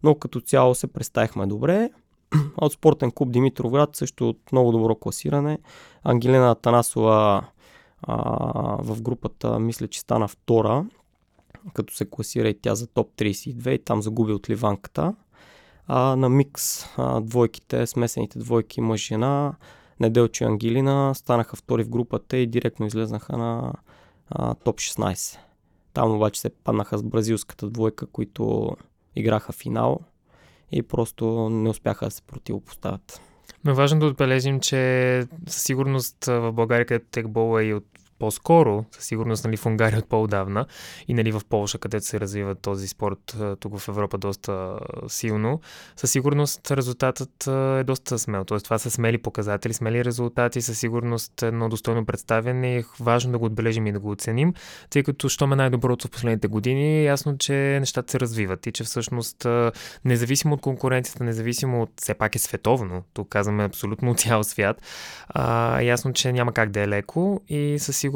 Но 0.03 0.15
като 0.15 0.41
цяло 0.41 0.75
се 0.75 0.87
представихме 0.87 1.47
добре. 1.47 1.89
От 2.57 2.73
спортен 2.73 3.11
клуб 3.11 3.31
Димитровград 3.31 3.95
също 3.95 4.29
от 4.29 4.51
много 4.51 4.71
добро 4.71 4.95
класиране. 4.95 5.59
Ангелина 6.03 6.55
Танасова 6.55 7.45
а, 8.03 8.15
в 8.83 9.01
групата 9.01 9.59
мисля, 9.59 9.87
че 9.87 9.99
стана 9.99 10.27
втора, 10.27 10.85
като 11.73 11.93
се 11.93 12.09
класира 12.09 12.49
и 12.49 12.59
тя 12.61 12.75
за 12.75 12.87
топ 12.87 13.11
32 13.17 13.69
и 13.69 13.79
там 13.79 14.01
загуби 14.01 14.33
от 14.33 14.49
Ливанката. 14.49 15.15
А, 15.87 16.15
на 16.15 16.29
микс 16.29 16.85
а, 16.97 17.21
двойките, 17.21 17.87
смесените 17.87 18.39
двойки 18.39 18.81
мъж-жена, 18.81 19.53
Неделчо 19.99 20.43
и 20.43 20.47
Ангелина 20.47 21.15
станаха 21.15 21.55
втори 21.55 21.83
в 21.83 21.89
групата 21.89 22.37
и 22.37 22.47
директно 22.47 22.85
излезнаха 22.85 23.37
на 23.37 23.73
а, 24.29 24.55
топ 24.55 24.75
16. 24.75 25.37
Там 25.93 26.15
обаче 26.15 26.41
се 26.41 26.49
паднаха 26.49 26.97
с 26.97 27.03
бразилската 27.03 27.69
двойка, 27.69 28.05
които 28.05 28.75
играха 29.15 29.51
финал 29.51 29.99
и 30.71 30.83
просто 30.83 31.49
не 31.49 31.69
успяха 31.69 32.05
да 32.05 32.11
се 32.11 32.21
противопоставят. 32.21 33.21
Но 33.65 33.71
е 33.71 33.75
важно 33.75 33.99
да 33.99 34.05
отбележим, 34.05 34.59
че 34.59 35.23
със 35.47 35.63
сигурност 35.63 36.25
в 36.25 36.51
България, 36.51 36.85
където 36.85 37.05
текбола 37.11 37.63
е 37.63 37.65
и 37.65 37.73
от 37.73 37.85
по-скоро, 38.21 38.85
със 38.91 39.05
сигурност 39.05 39.45
нали, 39.45 39.57
в 39.57 39.65
Унгария 39.65 39.99
от 39.99 40.09
по-давна 40.09 40.65
и 41.07 41.13
нали, 41.13 41.31
в 41.31 41.41
Полша, 41.49 41.77
където 41.77 42.05
се 42.05 42.19
развива 42.19 42.55
този 42.55 42.87
спорт 42.87 43.37
тук 43.59 43.79
в 43.79 43.87
Европа 43.87 44.17
доста 44.17 44.79
силно, 45.07 45.61
със 45.95 46.11
сигурност 46.11 46.71
резултатът 46.71 47.47
е 47.47 47.83
доста 47.83 48.19
смел. 48.19 48.43
Тоест 48.43 48.63
това 48.63 48.79
са 48.79 48.91
смели 48.91 49.17
показатели, 49.17 49.73
смели 49.73 50.05
резултати, 50.05 50.61
със 50.61 50.79
сигурност 50.79 51.43
едно 51.43 51.69
достойно 51.69 52.05
представяне 52.05 52.77
е 52.77 52.83
важно 52.99 53.31
да 53.31 53.37
го 53.37 53.45
отбележим 53.45 53.87
и 53.87 53.91
да 53.91 53.99
го 53.99 54.11
оценим, 54.11 54.53
тъй 54.89 55.03
като 55.03 55.29
що 55.29 55.47
ме 55.47 55.55
най-доброто 55.55 56.07
в 56.07 56.11
последните 56.11 56.47
години 56.47 56.99
е 56.99 57.03
ясно, 57.03 57.37
че 57.37 57.53
нещата 57.53 58.11
се 58.11 58.19
развиват 58.19 58.65
и 58.65 58.71
че 58.71 58.83
всъщност 58.83 59.47
независимо 60.05 60.53
от 60.53 60.61
конкуренцията, 60.61 61.23
независимо 61.23 61.81
от 61.81 61.91
все 61.97 62.13
пак 62.13 62.35
е 62.35 62.39
световно, 62.39 63.03
тук 63.13 63.29
казваме 63.29 63.63
абсолютно 63.63 64.15
цял 64.15 64.43
свят, 64.43 64.81
а, 65.29 65.81
ясно, 65.81 66.13
че 66.13 66.31
няма 66.31 66.53
как 66.53 66.69
да 66.69 66.81
е 66.81 66.87
леко 66.87 67.41
и 67.47 67.79
със 67.79 67.97
сигурност 67.97 68.10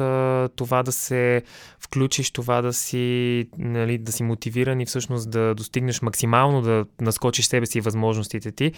а, 0.00 0.48
това 0.56 0.82
да 0.82 0.92
се 0.92 1.42
включиш, 1.80 2.30
това 2.30 2.62
да 2.62 2.72
си, 2.72 3.48
нали, 3.58 3.98
да 3.98 4.12
си 4.12 4.22
мотивиран 4.22 4.80
и 4.80 4.86
всъщност 4.86 5.30
да 5.30 5.54
достигнеш 5.54 6.02
максимално, 6.02 6.62
да 6.62 6.84
наскочиш 7.00 7.46
себе 7.46 7.66
си 7.66 7.78
и 7.78 7.80
възможностите 7.80 8.52
ти, 8.52 8.72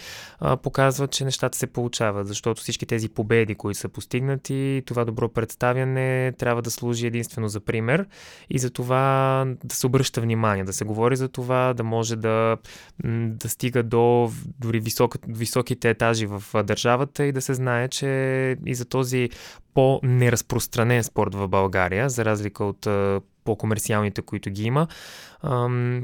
показва, 0.63 1.07
че 1.07 1.25
нещата 1.25 1.57
се 1.57 1.67
получават, 1.67 2.27
защото 2.27 2.61
всички 2.61 2.85
тези 2.85 3.09
победи, 3.09 3.55
които 3.55 3.79
са 3.79 3.89
постигнати, 3.89 4.83
това 4.85 5.05
добро 5.05 5.29
представяне 5.29 6.31
трябва 6.31 6.61
да 6.61 6.71
служи 6.71 7.07
единствено 7.07 7.47
за 7.47 7.59
пример 7.59 8.05
и 8.49 8.59
за 8.59 8.69
това 8.69 9.45
да 9.63 9.75
се 9.75 9.87
обръща 9.87 10.21
внимание, 10.21 10.63
да 10.63 10.73
се 10.73 10.85
говори 10.85 11.15
за 11.15 11.29
това, 11.29 11.73
да 11.73 11.83
може 11.83 12.15
да, 12.15 12.57
да 13.27 13.49
стига 13.49 13.83
до 13.83 14.31
дори 14.59 14.79
висок, 14.79 15.15
високите 15.27 15.89
етажи 15.89 16.25
в 16.25 16.43
държавата 16.63 17.25
и 17.25 17.31
да 17.31 17.41
се 17.41 17.53
знае, 17.53 17.87
че 17.87 18.07
и 18.65 18.75
за 18.75 18.85
този 18.85 19.29
по-неразпространен 19.73 20.54
спорт 21.03 21.35
в 21.35 21.47
България, 21.47 22.09
за 22.09 22.25
разлика 22.25 22.65
от 22.65 22.87
по-комерциалните, 23.43 24.21
които 24.21 24.49
ги 24.49 24.63
има. 24.63 24.87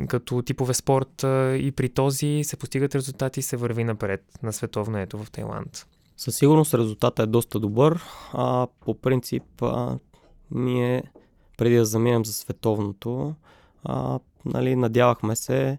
Като 0.08 0.42
типове 0.42 0.74
спорт 0.74 1.24
и 1.60 1.74
при 1.76 1.90
този 1.90 2.42
се 2.44 2.58
постигат 2.58 2.96
резултати 2.96 3.40
и 3.40 3.44
се 3.44 3.58
върви 3.58 3.84
напред 3.84 4.24
на 4.44 4.54
световно 4.54 4.98
ето 4.98 5.24
в 5.24 5.32
Тайланд. 5.32 5.86
Със 6.18 6.36
сигурност 6.36 6.74
резултатът 6.74 7.28
е 7.28 7.32
доста 7.32 7.60
добър. 7.60 8.04
А, 8.34 8.68
по 8.80 8.94
принцип, 8.94 9.44
а, 9.62 9.98
ние 10.52 11.04
преди 11.58 11.76
да 11.76 11.86
заминем 11.86 12.26
за 12.26 12.34
световното, 12.34 13.36
а, 13.84 14.20
нали, 14.46 14.76
надявахме 14.76 15.36
се 15.36 15.78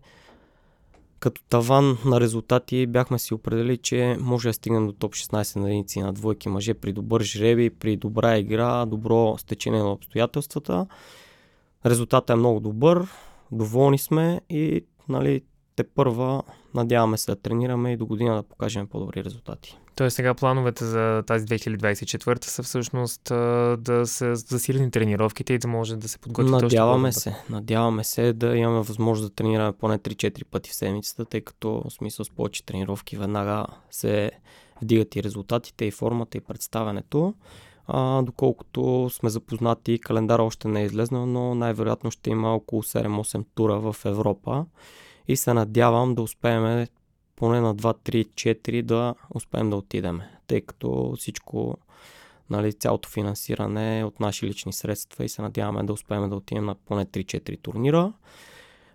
като 1.22 1.42
таван 1.42 1.98
на 2.04 2.20
резултати 2.20 2.86
бяхме 2.86 3.18
си 3.18 3.34
определили, 3.34 3.78
че 3.78 4.16
може 4.20 4.48
да 4.48 4.52
стигнем 4.52 4.86
до 4.86 4.92
топ 4.92 5.12
16 5.12 5.56
на 5.56 5.66
единици 5.68 6.00
на 6.00 6.12
двойки 6.12 6.48
мъже 6.48 6.74
при 6.74 6.92
добър 6.92 7.22
жреби, 7.22 7.70
при 7.70 7.96
добра 7.96 8.38
игра, 8.38 8.86
добро 8.86 9.38
стечение 9.38 9.80
на 9.80 9.92
обстоятелствата. 9.92 10.86
Резултатът 11.86 12.30
е 12.30 12.34
много 12.34 12.60
добър, 12.60 13.06
доволни 13.52 13.98
сме 13.98 14.40
и 14.50 14.84
нали, 15.08 15.42
те 15.76 15.84
първа 15.84 16.42
надяваме 16.74 17.18
се 17.18 17.30
да 17.30 17.36
тренираме 17.36 17.92
и 17.92 17.96
до 17.96 18.06
година 18.06 18.36
да 18.36 18.42
покажем 18.42 18.86
по-добри 18.86 19.24
резултати. 19.24 19.78
Тоест 19.96 20.16
сега 20.16 20.34
плановете 20.34 20.84
за 20.84 21.22
тази 21.26 21.46
2024 21.46 22.44
са 22.44 22.62
всъщност 22.62 23.22
да 23.82 24.02
се 24.04 24.34
засилени 24.34 24.90
тренировките 24.90 25.54
и 25.54 25.58
да 25.58 25.68
може 25.68 25.96
да 25.96 26.08
се 26.08 26.18
подготвите 26.18 26.64
Надяваме 26.64 27.08
още 27.08 27.20
се. 27.20 27.36
Надяваме 27.50 28.04
се 28.04 28.32
да 28.32 28.56
имаме 28.56 28.82
възможност 28.82 29.30
да 29.30 29.34
тренираме 29.34 29.72
поне 29.72 29.98
3-4 29.98 30.44
пъти 30.44 30.70
в 30.70 30.74
седмицата, 30.74 31.24
тъй 31.24 31.40
като 31.40 31.82
в 31.86 31.90
смисъл 31.90 32.24
с 32.24 32.30
повече 32.30 32.64
тренировки 32.64 33.16
веднага 33.16 33.66
се 33.90 34.30
вдигат 34.82 35.16
и 35.16 35.22
резултатите, 35.22 35.84
и 35.84 35.90
формата, 35.90 36.38
и 36.38 36.40
представянето. 36.40 37.34
А, 37.86 38.22
доколкото 38.22 39.10
сме 39.10 39.30
запознати, 39.30 39.98
календар 39.98 40.38
още 40.38 40.68
не 40.68 40.82
е 40.82 40.84
излезнал, 40.84 41.26
но 41.26 41.54
най-вероятно 41.54 42.10
ще 42.10 42.30
има 42.30 42.54
около 42.54 42.82
7-8 42.82 43.44
тура 43.54 43.80
в 43.80 43.96
Европа 44.04 44.66
и 45.28 45.36
се 45.36 45.54
надявам 45.54 46.14
да 46.14 46.22
успеем 46.22 46.86
поне 47.36 47.60
на 47.60 47.74
2, 47.76 48.10
3, 48.10 48.26
4 48.26 48.82
да 48.82 49.14
успеем 49.34 49.70
да 49.70 49.76
отидем, 49.76 50.20
тъй 50.46 50.60
като 50.60 51.14
всичко, 51.18 51.76
нали, 52.50 52.72
цялото 52.72 53.08
финансиране 53.08 54.00
е 54.00 54.04
от 54.04 54.20
наши 54.20 54.46
лични 54.46 54.72
средства 54.72 55.24
и 55.24 55.28
се 55.28 55.42
надяваме 55.42 55.82
да 55.82 55.92
успеем 55.92 56.30
да 56.30 56.36
отидем 56.36 56.64
на 56.64 56.74
поне 56.74 57.06
3-4 57.06 57.62
турнира. 57.62 58.12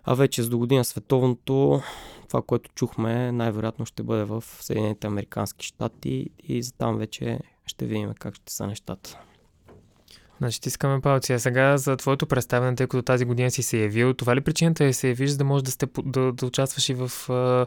А 0.04 0.14
вече 0.14 0.42
с 0.42 0.48
до 0.48 0.58
година 0.58 0.84
световното, 0.84 1.82
това, 2.28 2.42
което 2.42 2.70
чухме, 2.74 3.32
най-вероятно 3.32 3.86
ще 3.86 4.02
бъде 4.02 4.24
в 4.24 4.44
Съединените 4.60 5.06
Американски 5.06 5.66
щати 5.66 6.30
и 6.42 6.62
за 6.62 6.72
там 6.72 6.98
вече 6.98 7.40
ще 7.66 7.86
видим 7.86 8.14
как 8.18 8.34
ще 8.34 8.52
са 8.52 8.66
нещата. 8.66 9.18
Значи 10.38 10.60
ти 10.60 10.68
искаме 10.68 11.00
палци. 11.00 11.32
А 11.32 11.38
сега 11.38 11.76
за 11.76 11.96
твоето 11.96 12.26
представяне, 12.26 12.76
тъй 12.76 12.86
като 12.86 13.02
тази 13.02 13.24
година 13.24 13.50
си 13.50 13.62
се 13.62 13.78
явил, 13.78 14.14
това 14.14 14.36
ли 14.36 14.40
причината 14.40 14.84
е 14.84 14.92
се 14.92 15.08
явиш, 15.08 15.30
за 15.30 15.38
да 15.38 15.44
можеш 15.44 15.62
да, 15.62 15.70
сте, 15.70 15.86
да, 16.04 16.32
да 16.32 16.46
участваш 16.46 16.88
и 16.88 16.94
в, 16.94 17.08
в, 17.28 17.66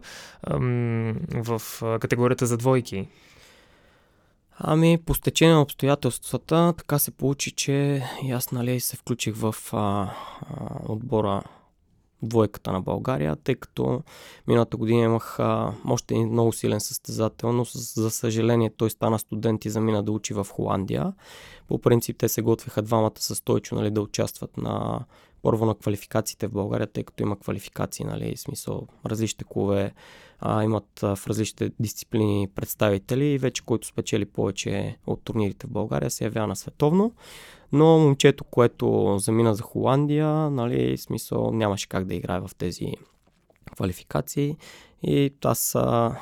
в 1.34 1.62
категорията 2.00 2.46
за 2.46 2.58
двойки? 2.58 3.08
Ами, 4.64 4.98
по 5.06 5.14
стечение 5.14 5.54
на 5.54 5.62
обстоятелствата, 5.62 6.74
така 6.78 7.00
се 7.00 7.12
получи, 7.12 7.52
че 7.52 8.04
аз 8.34 8.52
нали, 8.52 8.80
се 8.80 8.98
включих 8.98 9.36
в 9.36 9.56
а, 9.74 9.78
а, 9.78 10.12
отбора 10.90 11.44
двойката 12.24 12.72
на 12.72 12.82
България, 12.82 13.36
тъй 13.36 13.56
като 13.56 14.04
миналата 14.48 14.78
година 14.78 15.02
имах 15.02 15.40
а, 15.40 15.74
още 15.88 16.14
един 16.14 16.30
много 16.30 16.54
силен 16.54 16.80
състезател, 16.80 17.52
но 17.52 17.66
за 17.74 18.12
съжаление 18.12 18.70
той 18.70 18.90
стана 18.90 19.20
студент 19.20 19.66
и 19.66 19.70
замина 19.70 20.04
да 20.04 20.12
учи 20.12 20.34
в 20.34 20.48
Холандия. 20.52 21.14
По 21.68 21.82
принцип 21.82 22.18
те 22.18 22.30
се 22.30 22.42
готвиха 22.42 22.82
двамата 22.82 23.12
с 23.16 23.36
Стойчо 23.36 23.76
нали, 23.76 23.92
да 23.92 24.02
участват 24.02 24.58
на 24.58 25.06
първо 25.42 25.66
на 25.66 25.76
квалификациите 25.76 26.48
в 26.48 26.52
България, 26.52 26.88
тъй 26.88 27.04
като 27.04 27.24
има 27.24 27.40
квалификации, 27.40 28.06
нали, 28.06 28.38
смисъл 28.38 28.88
различните 29.06 29.46
клубе 29.50 29.92
а, 30.40 30.64
имат 30.64 31.00
в 31.02 31.20
различните 31.28 31.72
дисциплини 31.80 32.48
представители 32.56 33.26
и 33.26 33.38
вече 33.38 33.66
който 33.66 33.88
спечели 33.88 34.26
повече 34.26 34.98
от 35.08 35.22
турнирите 35.24 35.68
в 35.68 35.70
България 35.70 36.12
се 36.12 36.24
явява 36.24 36.48
на 36.48 36.56
световно. 36.56 37.14
Но 37.72 38.00
момчето, 38.00 38.44
което 38.44 39.18
замина 39.20 39.56
за 39.56 39.64
Холандия, 39.64 40.28
нали, 40.50 40.98
смисъл 40.98 41.52
нямаше 41.52 41.90
как 41.90 42.06
да 42.06 42.16
играе 42.16 42.40
в 42.40 42.52
тези 42.58 42.94
квалификации 43.76 44.58
и 45.04 45.34
аз 45.44 45.76
а, 45.76 46.20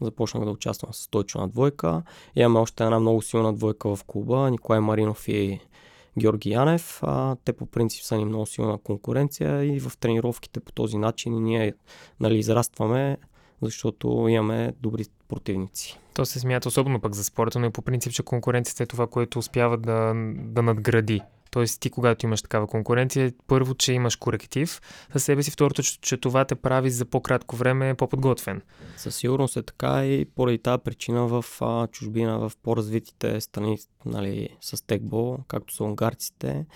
започнах 0.00 0.44
да 0.44 0.50
участвам 0.50 0.94
с 0.94 0.96
Стойчо 0.96 1.38
на 1.38 1.48
двойка. 1.48 2.02
Имаме 2.36 2.58
още 2.58 2.84
една 2.84 3.00
много 3.00 3.22
силна 3.22 3.54
двойка 3.54 3.96
в 3.96 4.04
клуба, 4.04 4.50
Николай 4.50 4.80
Маринов 4.80 5.28
и 5.28 5.60
Георги 6.18 6.50
Янев. 6.50 7.00
А, 7.02 7.36
те 7.44 7.52
по 7.52 7.66
принцип 7.66 8.02
са 8.02 8.16
ни 8.16 8.24
много 8.24 8.46
силна 8.46 8.78
конкуренция 8.78 9.64
и 9.64 9.80
в 9.80 9.92
тренировките 10.00 10.60
по 10.60 10.72
този 10.72 10.98
начин 10.98 11.42
ние 11.42 11.74
нали, 12.20 12.38
израстваме, 12.38 13.16
защото 13.62 14.26
имаме 14.28 14.72
добри 14.80 15.04
противници. 15.28 15.98
То 16.14 16.24
се 16.24 16.40
смята 16.40 16.68
особено 16.68 17.00
пък 17.00 17.14
за 17.14 17.24
спорта, 17.24 17.58
но 17.58 17.66
и 17.66 17.70
по 17.70 17.82
принцип, 17.82 18.12
че 18.12 18.22
конкуренцията 18.22 18.82
е 18.82 18.86
това, 18.86 19.06
което 19.06 19.38
успява 19.38 19.78
да, 19.78 20.12
да 20.34 20.62
надгради. 20.62 21.20
Тоест 21.54 21.80
ти, 21.80 21.90
когато 21.90 22.26
имаш 22.26 22.42
такава 22.42 22.66
конкуренция, 22.66 23.32
първо, 23.46 23.74
че 23.74 23.92
имаш 23.92 24.16
коректив 24.16 24.80
със 25.12 25.24
себе 25.24 25.42
си, 25.42 25.50
второто, 25.50 25.82
че 25.82 26.16
това 26.16 26.44
те 26.44 26.54
прави 26.54 26.90
за 26.90 27.04
по-кратко 27.04 27.56
време 27.56 27.94
по-подготвен. 27.94 28.62
Със 28.96 29.16
сигурност 29.16 29.56
е 29.56 29.62
така 29.62 30.06
и 30.06 30.24
поради 30.24 30.58
тази 30.58 30.82
причина 30.84 31.26
в 31.26 31.44
а, 31.60 31.86
чужбина, 31.86 32.38
в 32.38 32.52
по-развитите 32.62 33.40
страни 33.40 33.78
нали, 34.06 34.48
с 34.60 34.86
текбол, 34.86 35.38
както 35.48 35.74
са 35.74 35.84
унгарците, 35.84 36.66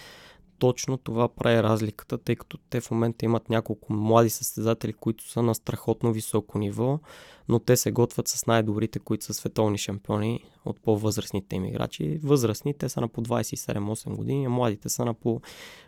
точно 0.59 0.97
това 0.97 1.29
прави 1.29 1.63
разликата, 1.63 2.19
тъй 2.19 2.37
като 2.37 2.59
те 2.71 2.81
в 2.81 2.91
момента 2.91 3.25
имат 3.25 3.49
няколко 3.49 3.93
млади 3.93 4.31
състезатели, 4.31 4.93
които 4.93 5.31
са 5.31 5.43
на 5.43 5.55
страхотно 5.55 6.13
високо 6.13 6.59
ниво, 6.59 7.01
но 7.49 7.59
те 7.59 7.77
се 7.77 7.91
готвят 7.91 8.29
с 8.29 8.47
най-добрите, 8.47 8.99
които 8.99 9.25
са 9.25 9.35
световни 9.35 9.79
шампиони 9.79 10.45
от 10.65 10.81
по-възрастните 10.83 11.57
им 11.57 11.65
играчи. 11.65 12.21
Възрастните 12.23 12.89
са 12.89 13.01
на 13.01 13.09
по 13.09 13.23
27-8 13.23 14.17
години, 14.17 14.45
а 14.45 14.49
младите 14.49 14.89
са 14.89 15.05
на 15.05 15.15
по 15.15 15.41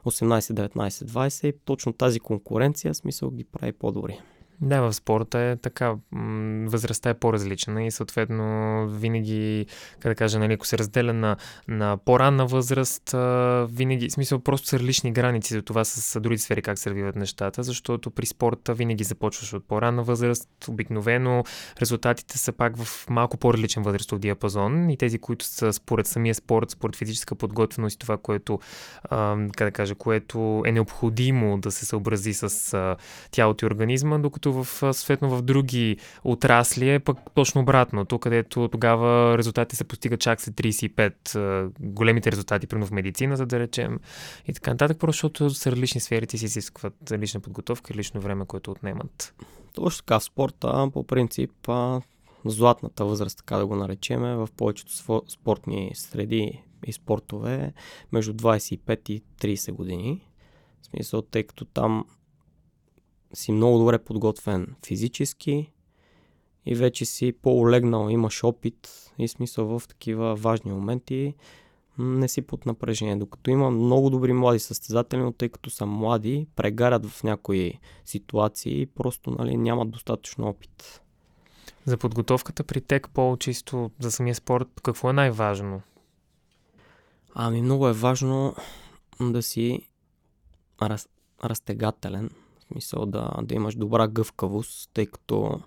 18-19-20 0.05 1.47
и 1.47 1.59
точно 1.65 1.93
тази 1.93 2.21
конкуренция 2.21 2.95
смисъл 2.95 3.31
ги 3.31 3.45
прави 3.45 3.73
по-добри. 3.73 4.21
Да, 4.63 4.81
в 4.81 4.93
спорта 4.93 5.39
е 5.39 5.57
така. 5.57 5.95
Възрастта 6.67 7.11
е 7.11 7.15
по-различна 7.15 7.85
и 7.85 7.91
съответно 7.91 8.87
винаги, 8.89 9.67
как 10.01 10.11
да 10.11 10.15
кажа, 10.15 10.39
нали, 10.39 10.53
ако 10.53 10.67
се 10.67 10.79
разделя 10.79 11.13
на, 11.13 11.37
на 11.69 11.99
по-ранна 12.05 12.47
възраст, 12.47 13.15
винаги, 13.73 14.09
в 14.09 14.13
смисъл, 14.13 14.39
просто 14.39 14.69
са 14.69 14.79
различни 14.79 15.13
граници 15.13 15.55
за 15.55 15.63
това 15.63 15.85
с 15.85 16.21
другите 16.21 16.43
сфери 16.43 16.63
как 16.63 16.79
се 16.79 16.91
развиват 16.91 17.17
нещата, 17.17 17.63
защото 17.63 18.11
при 18.11 18.27
спорта 18.27 18.75
винаги 18.75 19.05
започваш 19.05 19.53
от 19.53 19.65
по-ранна 19.65 20.03
възраст, 20.03 20.49
обикновено 20.69 21.45
резултатите 21.81 22.39
са 22.39 22.53
пак 22.53 22.77
в 22.77 23.11
малко 23.11 23.37
по-различен 23.37 23.83
възрастов 23.83 24.19
диапазон 24.19 24.91
и 24.91 24.97
тези, 24.97 25.19
които 25.19 25.45
са 25.45 25.73
според 25.73 26.07
самия 26.07 26.35
спорт, 26.35 26.71
според 26.71 26.97
физическа 26.97 27.35
подготвеност 27.35 27.95
и 27.95 27.99
това, 27.99 28.17
което, 28.17 28.61
как 29.57 29.67
да 29.67 29.71
кажа, 29.71 29.95
което 29.95 30.63
е 30.67 30.73
необходимо 30.73 31.59
да 31.59 31.71
се 31.71 31.87
съобрази 31.87 32.35
с 32.35 32.97
тялото 33.31 33.65
и 33.65 33.67
организма, 33.67 34.19
докато 34.19 34.50
докато 34.51 34.65
в, 34.65 34.95
съответно 34.95 35.31
в 35.31 35.43
други 35.43 35.97
отрасли 36.25 36.91
е 36.91 36.99
пък 36.99 37.19
точно 37.35 37.61
обратно. 37.61 38.05
Тук, 38.05 38.23
където 38.23 38.69
тогава 38.69 39.39
резултати 39.39 39.77
се 39.77 39.85
постигат 39.85 40.21
чак 40.21 40.41
след 40.41 40.55
35, 40.55 41.71
големите 41.81 42.33
резултати, 42.33 42.67
примерно 42.67 42.87
в 42.87 42.91
медицината, 42.91 43.47
да 43.47 43.59
речем, 43.59 44.01
и 44.49 44.53
така 44.53 44.71
нататък, 44.71 44.99
просто 44.99 45.17
защото 45.17 45.51
са 45.51 45.73
различни 45.73 46.01
сфери, 46.01 46.27
ти 46.27 46.39
си 46.39 46.45
изискват 46.45 47.13
лична 47.13 47.41
подготовка 47.41 47.93
и 47.93 47.97
лично 47.97 48.21
време, 48.21 48.47
което 48.47 48.71
отнемат. 48.71 49.35
Точно 49.75 50.05
така, 50.05 50.21
спорта, 50.21 50.91
по 50.93 51.05
принцип, 51.05 51.69
златната 52.45 53.05
възраст, 53.05 53.39
така 53.39 53.57
да 53.57 53.67
го 53.67 53.77
наречеме, 53.77 54.35
в 54.35 54.49
повечето 54.57 55.23
спортни 55.29 55.93
среди 55.95 56.63
и 56.87 56.93
спортове 56.93 57.73
между 58.13 58.33
25 58.33 59.11
и 59.11 59.23
30 59.41 59.73
години. 59.73 60.27
В 60.83 60.87
смисъл, 60.87 61.23
тъй 61.23 61.43
като 61.43 61.65
там 61.65 62.05
си 63.35 63.53
много 63.53 63.79
добре 63.79 63.99
подготвен 63.99 64.75
физически 64.87 65.73
и 66.67 66.75
вече 66.75 67.05
си 67.05 67.33
по-олегнал, 67.33 68.09
имаш 68.11 68.45
опит 68.45 69.13
и 69.19 69.29
смисъл 69.29 69.79
в 69.79 69.89
такива 69.89 70.35
важни 70.35 70.73
моменти 70.73 71.35
не 71.99 72.29
си 72.29 72.43
под 72.43 72.67
напрежение. 72.67 73.17
Докато 73.17 73.51
има 73.51 73.71
много 73.71 74.11
добри 74.11 74.33
млади 74.33 74.59
състезатели, 74.59 75.21
но 75.21 75.33
тъй 75.33 75.49
като 75.49 75.71
са 75.71 75.87
млади, 75.87 76.47
прегарят 76.57 77.07
в 77.07 77.25
някои 77.25 77.79
ситуации 78.05 78.81
и 78.81 78.87
просто 78.87 79.31
нали, 79.31 79.57
нямат 79.57 79.91
достатъчно 79.91 80.49
опит. 80.49 81.01
За 81.85 81.99
подготовката 81.99 82.65
при 82.65 82.81
тек 82.81 83.09
по-чисто 83.15 83.91
за 83.99 84.11
самия 84.11 84.35
спорт, 84.35 84.69
какво 84.83 85.11
е 85.11 85.13
най-важно? 85.13 85.83
Ами 87.35 87.63
много 87.63 87.89
е 87.89 87.93
важно 87.93 88.55
да 89.21 89.43
си 89.43 89.89
раз, 90.83 91.09
разтегателен, 91.45 92.31
смисъл 92.73 93.07
да, 93.07 93.31
да 93.43 93.55
имаш 93.55 93.75
добра 93.75 94.09
гъвкавост, 94.09 94.91
тъй 94.95 95.07
като 95.07 95.61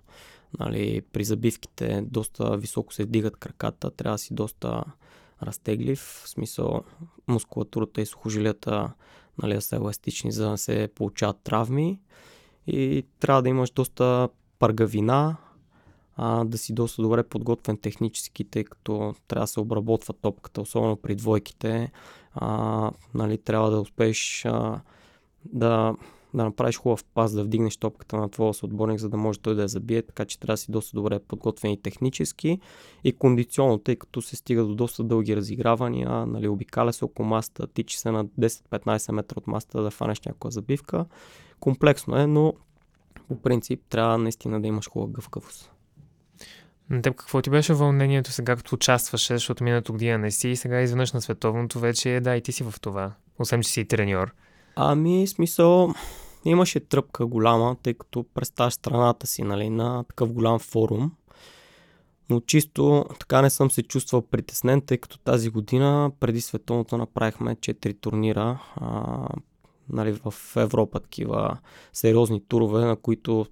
нали, 0.60 1.02
при 1.02 1.24
забивките 1.24 2.02
доста 2.02 2.58
високо 2.58 2.94
се 2.94 3.06
дигат 3.06 3.38
краката, 3.38 3.92
трябва 3.92 4.16
да 4.16 4.20
си 4.20 4.34
доста 4.34 4.84
разтеглив, 5.44 6.22
в 6.26 6.30
смисъл 6.30 6.82
мускулатурата 7.28 8.02
и 8.02 8.06
сухожилията 8.06 8.94
нали, 9.42 9.54
да 9.54 9.62
са 9.62 9.76
еластични, 9.76 10.32
за 10.32 10.50
да 10.50 10.58
се 10.58 10.90
получават 10.96 11.38
травми 11.44 12.00
и 12.68 13.06
трябва 13.20 13.42
да 13.42 13.50
имаш 13.50 13.72
доста 13.72 14.30
пъргавина, 14.60 15.38
а, 16.16 16.44
да 16.46 16.58
си 16.58 16.74
доста 16.74 17.02
добре 17.02 17.24
подготвен 17.24 17.78
технически, 17.78 18.44
тъй 18.44 18.64
като 18.64 19.16
трябва 19.28 19.44
да 19.44 19.48
се 19.48 19.60
обработва 19.60 20.14
топката, 20.14 20.62
особено 20.62 20.98
при 20.98 21.16
двойките. 21.16 21.92
А, 22.34 22.92
нали, 23.14 23.38
трябва 23.38 23.72
да 23.72 23.82
успееш 23.82 24.46
а, 24.46 24.82
да, 25.46 25.96
да 26.34 26.44
направиш 26.44 26.78
хубав 26.78 27.04
пас, 27.14 27.34
да 27.34 27.44
вдигнеш 27.44 27.78
топката 27.78 28.18
на 28.18 28.30
твоя 28.30 28.54
съотборник, 28.54 29.00
за 29.00 29.10
да 29.10 29.18
може 29.18 29.40
той 29.40 29.56
да 29.56 29.62
я 29.62 29.68
забие, 29.68 30.02
така 30.02 30.26
че 30.26 30.40
трябва 30.40 30.54
да 30.54 30.58
си 30.58 30.72
доста 30.72 30.96
добре 30.96 31.20
подготвен 31.20 31.72
и 31.72 31.82
технически 31.82 32.60
и 33.04 33.14
кондиционно, 33.14 33.78
тъй 33.78 33.96
като 33.96 34.22
се 34.22 34.36
стига 34.36 34.64
до 34.64 34.76
доста 34.76 35.04
дълги 35.04 35.36
разигравания, 35.36 36.26
нали, 36.26 36.48
обикаля 36.48 36.94
се 36.94 37.06
около 37.06 37.28
маста, 37.28 37.68
тичи 37.68 37.98
се 37.98 38.12
на 38.12 38.26
10-15 38.26 39.12
метра 39.12 39.36
от 39.38 39.48
маста 39.48 39.82
да 39.82 39.92
фанеш 39.92 40.22
някаква 40.22 40.50
забивка. 40.50 41.06
Комплексно 41.60 42.18
е, 42.18 42.28
но 42.28 42.54
по 43.28 43.36
принцип 43.42 43.82
трябва 43.90 44.18
наистина 44.18 44.62
да 44.62 44.68
имаш 44.68 44.90
хубава 44.90 45.12
гъвкавост. 45.12 45.72
На 46.90 47.02
теб 47.02 47.16
какво 47.16 47.42
ти 47.42 47.50
беше 47.50 47.74
вълнението 47.74 48.32
сега, 48.32 48.56
като 48.56 48.76
участваше, 48.76 49.34
защото 49.34 49.64
миналото 49.64 49.92
година 49.92 50.18
не 50.18 50.32
си 50.32 50.50
и 50.50 50.56
сега 50.56 50.82
изведнъж 50.82 51.12
на 51.12 51.22
световното 51.22 51.80
вече, 51.80 52.20
да, 52.24 52.36
и 52.36 52.42
ти 52.42 52.52
си 52.52 52.64
в 52.64 52.74
това, 52.82 53.12
освен 53.40 53.62
че 53.62 53.70
си 53.70 53.86
треньор. 53.86 54.34
Ами, 54.76 55.28
смисъл, 55.28 55.94
имаше 56.46 56.80
тръпка 56.80 57.26
голяма, 57.26 57.76
тъй 57.84 57.94
като 57.94 58.26
представяш 58.34 58.74
страната 58.74 59.28
си, 59.28 59.44
нали, 59.44 59.70
на 59.70 60.04
такъв 60.04 60.34
голям 60.34 60.60
форум. 60.60 61.12
Но 62.30 62.40
чисто 62.40 63.06
така 63.20 63.42
не 63.42 63.50
съм 63.50 63.72
се 63.72 63.84
чувствал 63.84 64.22
притеснен, 64.22 64.82
тъй 64.82 64.98
като 64.98 65.20
тази 65.20 65.50
година 65.50 66.12
преди 66.20 66.42
световното 66.42 66.98
направихме 66.98 67.56
4 67.56 68.02
турнира 68.02 68.60
а, 68.76 69.28
нали, 69.90 70.20
в 70.26 70.34
Европа, 70.56 71.00
такива 71.00 71.58
сериозни 71.94 72.44
турове, 72.48 72.86
на 72.86 72.96
които 72.96 73.46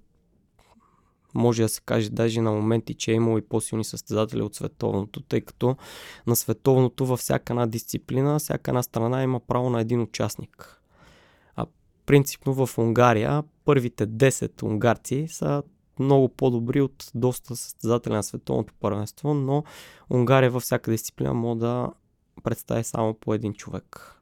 може 1.34 1.62
да 1.62 1.68
се 1.68 1.80
каже 1.80 2.10
даже 2.10 2.40
на 2.40 2.52
моменти, 2.52 2.94
че 2.94 3.12
е 3.12 3.14
имало 3.14 3.38
и 3.38 3.48
по-силни 3.48 3.84
състезатели 3.84 4.42
от 4.42 4.54
световното, 4.54 5.20
тъй 5.20 5.40
като 5.40 5.76
на 6.26 6.36
световното 6.36 7.06
във 7.06 7.20
всяка 7.20 7.52
една 7.52 7.66
дисциплина, 7.66 8.38
всяка 8.38 8.70
една 8.70 8.82
страна 8.82 9.22
има 9.22 9.40
право 9.40 9.70
на 9.70 9.80
един 9.80 10.02
участник. 10.02 10.81
Принципно 12.06 12.66
в 12.66 12.78
Унгария 12.78 13.42
първите 13.64 14.06
10 14.06 14.62
унгарци 14.62 15.26
са 15.28 15.62
много 15.98 16.28
по-добри 16.28 16.80
от 16.80 17.10
доста 17.14 17.56
състезатели 17.56 18.12
на 18.12 18.22
световното 18.22 18.74
първенство, 18.80 19.34
но 19.34 19.64
Унгария 20.10 20.50
във 20.50 20.62
всяка 20.62 20.90
дисциплина 20.90 21.34
може 21.34 21.60
да 21.60 21.88
представи 22.42 22.84
само 22.84 23.14
по 23.14 23.34
един 23.34 23.54
човек. 23.54 24.18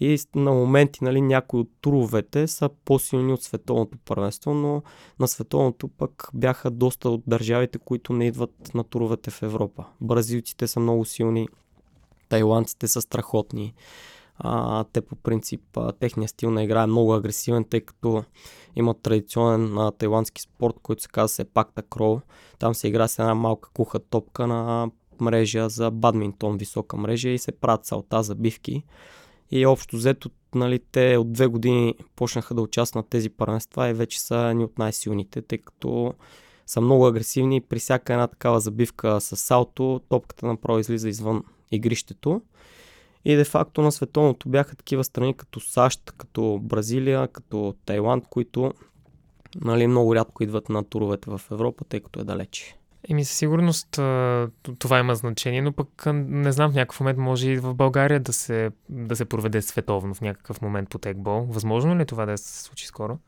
И 0.00 0.18
на 0.34 0.52
моменти 0.52 1.04
нали, 1.04 1.20
някои 1.20 1.60
от 1.60 1.70
туровете 1.80 2.46
са 2.46 2.70
по-силни 2.84 3.32
от 3.32 3.42
световното 3.42 3.98
първенство, 4.04 4.54
но 4.54 4.82
на 5.18 5.28
световното 5.28 5.88
пък 5.88 6.28
бяха 6.34 6.70
доста 6.70 7.10
от 7.10 7.22
държавите, 7.26 7.78
които 7.78 8.12
не 8.12 8.26
идват 8.26 8.74
на 8.74 8.84
туровете 8.84 9.30
в 9.30 9.42
Европа. 9.42 9.84
Бразилците 10.00 10.66
са 10.66 10.80
много 10.80 11.04
силни, 11.04 11.48
тайландците 12.28 12.88
са 12.88 13.02
страхотни. 13.02 13.74
А, 14.38 14.84
те 14.84 15.00
по 15.00 15.16
принцип, 15.16 15.76
а, 15.76 15.92
техният 15.92 16.30
стил 16.30 16.50
на 16.50 16.64
игра 16.64 16.82
е 16.82 16.86
много 16.86 17.14
агресивен, 17.14 17.64
тъй 17.64 17.80
като 17.80 18.24
имат 18.76 19.02
традиционен 19.02 19.78
а, 19.78 19.92
тайландски 19.92 20.42
спорт, 20.42 20.74
който 20.82 21.02
се 21.02 21.08
казва 21.08 21.28
Сепакта 21.28 21.82
Крол. 21.82 22.20
Там 22.58 22.74
се 22.74 22.88
игра 22.88 23.08
с 23.08 23.18
една 23.18 23.34
малка 23.34 23.70
куха 23.72 23.98
топка 23.98 24.46
на 24.46 24.90
мрежа 25.20 25.68
за 25.68 25.90
бадминтон, 25.90 26.56
висока 26.56 26.96
мрежа 26.96 27.28
и 27.28 27.38
се 27.38 27.52
правят 27.52 27.86
салта, 27.86 28.22
забивки. 28.22 28.84
И 29.50 29.66
общо 29.66 29.96
взето, 29.96 30.30
нали, 30.54 30.80
те 30.92 31.16
от 31.16 31.32
две 31.32 31.46
години 31.46 31.94
почнаха 32.16 32.54
да 32.54 32.62
участват 32.62 33.04
на 33.04 33.08
тези 33.10 33.30
първенства 33.30 33.88
и 33.88 33.92
вече 33.92 34.20
са 34.20 34.54
ни 34.54 34.64
от 34.64 34.78
най-силните, 34.78 35.42
тъй 35.42 35.58
като 35.58 36.14
са 36.66 36.80
много 36.80 37.06
агресивни. 37.06 37.60
При 37.60 37.78
всяка 37.78 38.12
една 38.12 38.26
такава 38.26 38.60
забивка 38.60 39.20
с 39.20 39.36
салто, 39.36 40.00
топката 40.08 40.46
направо 40.46 40.78
излиза 40.78 41.08
извън 41.08 41.44
игрището. 41.70 42.42
И 43.28 43.36
де-факто 43.36 43.82
на 43.82 43.92
световното 43.92 44.48
бяха 44.48 44.76
такива 44.76 45.04
страни 45.04 45.34
като 45.34 45.60
САЩ, 45.60 46.12
като 46.16 46.60
Бразилия, 46.62 47.28
като 47.28 47.74
Тайланд, 47.86 48.24
които 48.30 48.72
нали, 49.64 49.86
много 49.86 50.14
рядко 50.14 50.42
идват 50.42 50.68
на 50.68 50.84
туровете 50.84 51.30
в 51.30 51.40
Европа, 51.50 51.84
тъй 51.84 52.00
като 52.00 52.20
е 52.20 52.24
далече. 52.24 52.76
Еми, 53.08 53.24
със 53.24 53.36
сигурност 53.36 53.88
това 54.78 54.98
има 54.98 55.14
значение, 55.14 55.62
но 55.62 55.72
пък 55.72 56.02
не 56.14 56.52
знам, 56.52 56.72
в 56.72 56.74
някакъв 56.74 57.00
момент 57.00 57.18
може 57.18 57.50
и 57.50 57.58
в 57.58 57.74
България 57.74 58.20
да 58.20 58.32
се, 58.32 58.70
да 58.88 59.16
се 59.16 59.24
проведе 59.24 59.62
световно 59.62 60.14
в 60.14 60.20
някакъв 60.20 60.62
момент 60.62 60.88
по 60.88 60.98
текбол. 60.98 61.46
Възможно 61.50 61.96
ли 61.96 62.02
е 62.02 62.06
това 62.06 62.26
да 62.26 62.38
се 62.38 62.62
случи 62.62 62.86
скоро? 62.86 63.18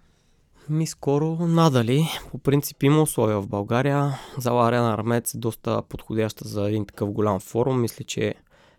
Ми 0.68 0.86
скоро 0.86 1.36
надали. 1.46 2.08
По 2.30 2.38
принцип 2.38 2.82
има 2.82 3.02
условия 3.02 3.40
в 3.40 3.48
България. 3.48 4.18
Зала 4.38 4.68
Арена 4.68 4.94
Армец 4.94 5.34
е 5.34 5.38
доста 5.38 5.82
подходяща 5.82 6.48
за 6.48 6.68
един 6.68 6.86
такъв 6.86 7.10
голям 7.10 7.40
форум. 7.40 7.80
Мисля, 7.80 8.04
че 8.04 8.34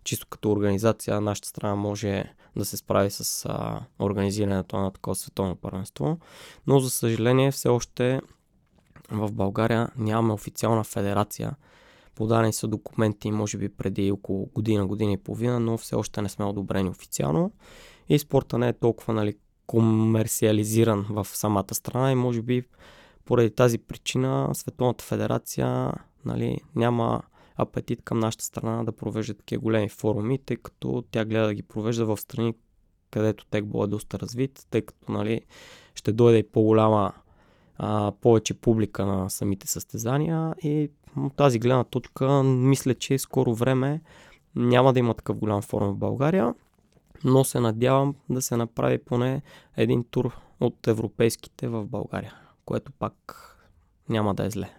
чисто 0.09 0.27
като 0.29 0.51
организация 0.51 1.21
нашата 1.21 1.47
страна 1.47 1.75
може 1.75 2.23
да 2.55 2.65
се 2.65 2.77
справи 2.77 3.09
с 3.11 3.45
а, 3.49 3.81
организирането 3.99 4.77
на 4.77 4.91
такова 4.91 5.15
световно 5.15 5.55
първенство. 5.55 6.17
Но 6.67 6.79
за 6.79 6.89
съжаление 6.89 7.51
все 7.51 7.69
още 7.69 8.21
в 9.11 9.31
България 9.31 9.89
нямаме 9.97 10.33
официална 10.33 10.83
федерация. 10.83 11.55
Подадени 12.15 12.53
са 12.53 12.67
документи, 12.67 13.31
може 13.31 13.57
би 13.57 13.69
преди 13.69 14.11
около 14.11 14.45
година, 14.45 14.87
година 14.87 15.11
и 15.11 15.17
половина, 15.17 15.59
но 15.59 15.77
все 15.77 15.95
още 15.95 16.21
не 16.21 16.29
сме 16.29 16.45
одобрени 16.45 16.89
официално. 16.89 17.51
И 18.09 18.19
спорта 18.19 18.57
не 18.57 18.67
е 18.67 18.73
толкова 18.73 19.13
нали, 19.13 19.33
комерциализиран 19.67 21.05
в 21.09 21.25
самата 21.25 21.73
страна 21.73 22.11
и 22.11 22.15
може 22.15 22.41
би 22.41 22.63
поради 23.25 23.49
тази 23.49 23.77
причина 23.77 24.49
Световната 24.53 25.03
федерация 25.03 25.93
нали, 26.25 26.57
няма 26.75 27.21
апетит 27.61 28.01
към 28.01 28.19
нашата 28.19 28.45
страна 28.45 28.83
да 28.83 28.91
провежда 28.91 29.33
такива 29.33 29.61
големи 29.61 29.89
форуми, 29.89 30.37
тъй 30.37 30.57
като 30.57 31.03
тя 31.11 31.25
гледа 31.25 31.47
да 31.47 31.53
ги 31.53 31.63
провежда 31.63 32.05
в 32.05 32.17
страни, 32.17 32.53
където 33.11 33.45
текбол 33.45 33.83
е 33.83 33.87
доста 33.87 34.19
развит, 34.19 34.67
тъй 34.69 34.81
като 34.81 35.11
нали, 35.11 35.41
ще 35.95 36.11
дойде 36.11 36.37
и 36.37 36.47
по-голяма 36.47 37.13
а, 37.77 38.11
повече 38.21 38.53
публика 38.53 39.05
на 39.05 39.29
самите 39.29 39.67
състезания 39.67 40.55
и 40.63 40.89
от 41.17 41.35
тази 41.35 41.59
гледна 41.59 41.83
точка 41.83 42.43
мисля, 42.43 42.95
че 42.95 43.17
скоро 43.17 43.55
време 43.55 44.01
няма 44.55 44.93
да 44.93 44.99
има 44.99 45.13
такъв 45.13 45.37
голям 45.37 45.61
форум 45.61 45.93
в 45.93 45.97
България, 45.97 46.55
но 47.23 47.43
се 47.43 47.59
надявам 47.59 48.15
да 48.29 48.41
се 48.41 48.57
направи 48.57 48.97
поне 48.97 49.41
един 49.77 50.03
тур 50.03 50.37
от 50.59 50.87
европейските 50.87 51.67
в 51.67 51.85
България, 51.85 52.33
което 52.65 52.91
пак 52.91 53.45
няма 54.09 54.35
да 54.35 54.45
е 54.45 54.49
зле. 54.49 54.78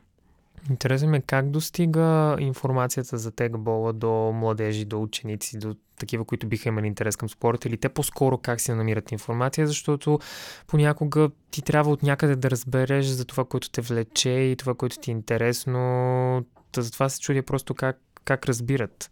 Интересно 0.68 1.08
ме 1.08 1.20
как 1.20 1.50
достига 1.50 2.36
информацията 2.40 3.18
за 3.18 3.30
тегбола 3.30 3.92
до 3.92 4.32
младежи, 4.34 4.84
до 4.84 5.02
ученици, 5.02 5.58
до 5.58 5.76
такива, 5.98 6.24
които 6.24 6.46
биха 6.46 6.68
имали 6.68 6.86
интерес 6.86 7.16
към 7.16 7.28
спорта 7.28 7.68
или 7.68 7.76
те 7.76 7.88
по-скоро 7.88 8.38
как 8.38 8.60
си 8.60 8.72
намират 8.72 9.12
информация, 9.12 9.66
защото 9.66 10.18
понякога 10.66 11.30
ти 11.50 11.62
трябва 11.62 11.90
от 11.90 12.02
някъде 12.02 12.36
да 12.36 12.50
разбереш 12.50 13.06
за 13.06 13.24
това, 13.24 13.44
което 13.44 13.70
те 13.70 13.80
влече 13.80 14.30
и 14.30 14.56
това, 14.56 14.74
което 14.74 14.98
ти 14.98 15.10
е 15.10 15.12
интересно. 15.12 16.44
Та 16.72 16.82
затова 16.82 17.08
се 17.08 17.20
чудя 17.20 17.42
просто 17.42 17.74
как, 17.74 18.00
как 18.24 18.46
разбират. 18.46 19.10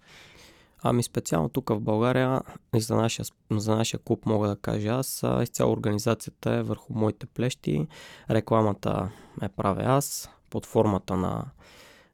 Ами 0.83 1.03
специално 1.03 1.49
тук 1.49 1.69
в 1.71 1.81
България 1.81 2.41
и 2.77 2.81
за 2.81 2.97
нашия, 2.97 3.25
за 3.51 3.77
нашия 3.77 4.01
клуб 4.01 4.27
мога 4.27 4.49
да 4.49 4.57
кажа 4.57 4.89
аз, 4.89 5.25
изцяло 5.43 5.73
организацията 5.73 6.51
е 6.51 6.63
върху 6.63 6.93
моите 6.93 7.27
плещи, 7.27 7.87
рекламата 8.31 9.11
е 9.43 9.49
правя 9.49 9.83
аз, 9.85 10.31
под 10.51 10.67
формата 10.67 11.17
на 11.17 11.45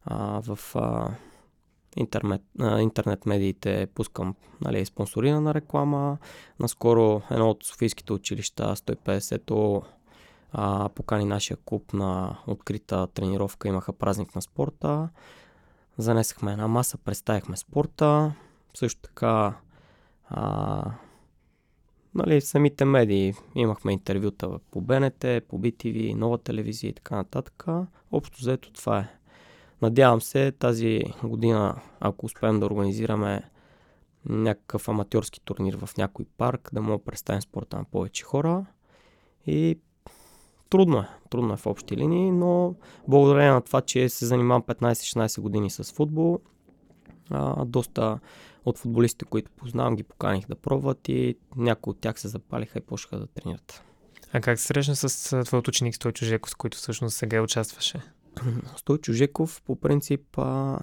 а, 0.04 0.40
в 0.40 0.76
а, 0.76 1.10
интернет, 1.96 2.42
а, 2.60 2.80
интернет 2.80 3.26
медиите 3.26 3.86
пускам 3.94 4.34
нали, 4.60 4.86
спонсорирана 4.86 5.54
реклама. 5.54 6.18
Наскоро 6.60 7.22
едно 7.30 7.50
от 7.50 7.64
Софийските 7.64 8.12
училища 8.12 8.76
150-то 8.76 9.82
а, 10.52 10.88
покани 10.88 11.24
нашия 11.24 11.56
клуб 11.56 11.92
на 11.92 12.38
открита 12.46 13.06
тренировка. 13.06 13.68
Имаха 13.68 13.92
празник 13.92 14.34
на 14.34 14.42
спорта. 14.42 15.08
Занесахме 15.98 16.52
една 16.52 16.68
маса, 16.68 16.98
представихме 16.98 17.56
спорта. 17.56 18.34
Също 18.74 19.00
така 19.02 19.54
а, 20.28 20.84
нали, 22.14 22.40
самите 22.40 22.84
медии. 22.84 23.34
Имахме 23.54 23.92
интервюта 23.92 24.58
по 24.70 24.80
БНТ, 24.80 25.20
по 25.48 25.60
BTV, 25.60 26.14
нова 26.14 26.38
телевизия 26.38 26.88
и 26.88 26.92
така 26.92 27.16
нататък. 27.16 27.64
Общо 28.12 28.38
взето 28.40 28.72
това 28.72 28.98
е. 28.98 29.08
Надявам 29.82 30.20
се 30.20 30.52
тази 30.52 31.02
година, 31.24 31.80
ако 32.00 32.26
успеем 32.26 32.60
да 32.60 32.66
организираме 32.66 33.42
някакъв 34.26 34.88
аматьорски 34.88 35.40
турнир 35.40 35.76
в 35.76 35.96
някой 35.96 36.24
парк, 36.38 36.70
да 36.72 36.80
мога 36.82 36.98
да 36.98 37.04
представим 37.04 37.42
спорта 37.42 37.76
на 37.76 37.84
повече 37.84 38.24
хора. 38.24 38.66
И 39.46 39.78
трудно 40.70 40.98
е, 40.98 41.08
трудно 41.30 41.54
е 41.54 41.56
в 41.56 41.66
общи 41.66 41.96
линии, 41.96 42.30
но 42.30 42.74
благодарение 43.08 43.50
на 43.50 43.62
това, 43.62 43.80
че 43.80 44.08
се 44.08 44.26
занимавам 44.26 44.62
15-16 44.62 45.40
години 45.40 45.70
с 45.70 45.92
футбол, 45.92 46.38
а, 47.30 47.64
доста 47.64 48.18
от 48.64 48.78
футболистите, 48.78 49.24
които 49.24 49.50
познавам, 49.50 49.96
ги 49.96 50.02
поканих 50.02 50.46
да 50.46 50.54
пробват 50.54 51.08
и 51.08 51.36
някои 51.56 51.90
от 51.90 52.00
тях 52.00 52.20
се 52.20 52.28
запалиха 52.28 52.78
и 52.78 52.82
почнаха 52.82 53.18
да 53.18 53.26
тренират. 53.26 53.82
А 54.32 54.40
как 54.40 54.58
се 54.58 54.66
срещна 54.66 54.96
с 54.96 55.44
твоят 55.44 55.68
ученик 55.68 55.94
Стойчо 55.94 56.24
Жеков, 56.24 56.50
с 56.50 56.54
който 56.54 56.76
всъщност 56.76 57.16
сега 57.16 57.42
участваше? 57.42 58.02
Стойчо 58.76 59.12
Жеков 59.12 59.62
по 59.62 59.76
принцип 59.76 60.38
а, 60.38 60.78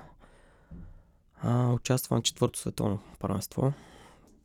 а, 1.42 1.74
участва 1.74 2.16
на 2.16 2.22
четвърто 2.22 2.60
световно 2.60 3.00
първенство. 3.20 3.74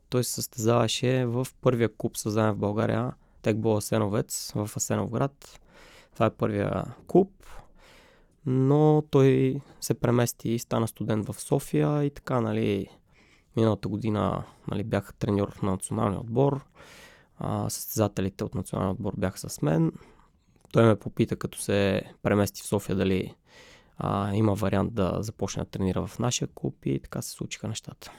Той 0.08 0.24
се 0.24 0.32
състезаваше 0.32 1.26
в 1.26 1.46
първия 1.60 1.96
клуб 1.96 2.16
създаден 2.16 2.52
в 2.52 2.58
България, 2.58 3.12
Текбол 3.42 3.76
Асеновец 3.76 4.52
в 4.54 4.70
Асеновград. 4.76 5.60
Това 6.14 6.26
е 6.26 6.30
първия 6.30 6.84
клуб, 7.06 7.30
но 8.46 9.02
той 9.10 9.60
се 9.80 9.94
премести 9.94 10.48
и 10.48 10.58
стана 10.58 10.88
студент 10.88 11.26
в 11.26 11.40
София 11.40 12.04
и 12.04 12.10
така, 12.10 12.40
нали, 12.40 12.88
Миналата 13.56 13.88
година 13.88 14.44
нали, 14.70 14.84
бях 14.84 15.14
треньор 15.14 15.52
на 15.62 15.70
националния 15.70 16.20
отбор. 16.20 16.64
А, 17.38 17.70
състезателите 17.70 18.44
от 18.44 18.54
националния 18.54 18.92
отбор 18.92 19.12
бяха 19.16 19.38
с 19.38 19.62
мен. 19.62 19.92
Той 20.72 20.86
ме 20.86 20.96
попита, 20.96 21.36
като 21.36 21.60
се 21.60 22.02
премести 22.22 22.62
в 22.62 22.66
София, 22.66 22.96
дали 22.96 23.34
а, 23.98 24.34
има 24.34 24.54
вариант 24.54 24.94
да 24.94 25.16
започне 25.20 25.64
да 25.64 25.70
тренира 25.70 26.06
в 26.06 26.18
нашия 26.18 26.48
клуб 26.54 26.76
и 26.84 27.00
така 27.00 27.22
се 27.22 27.30
случиха 27.30 27.68
нещата. 27.68 28.10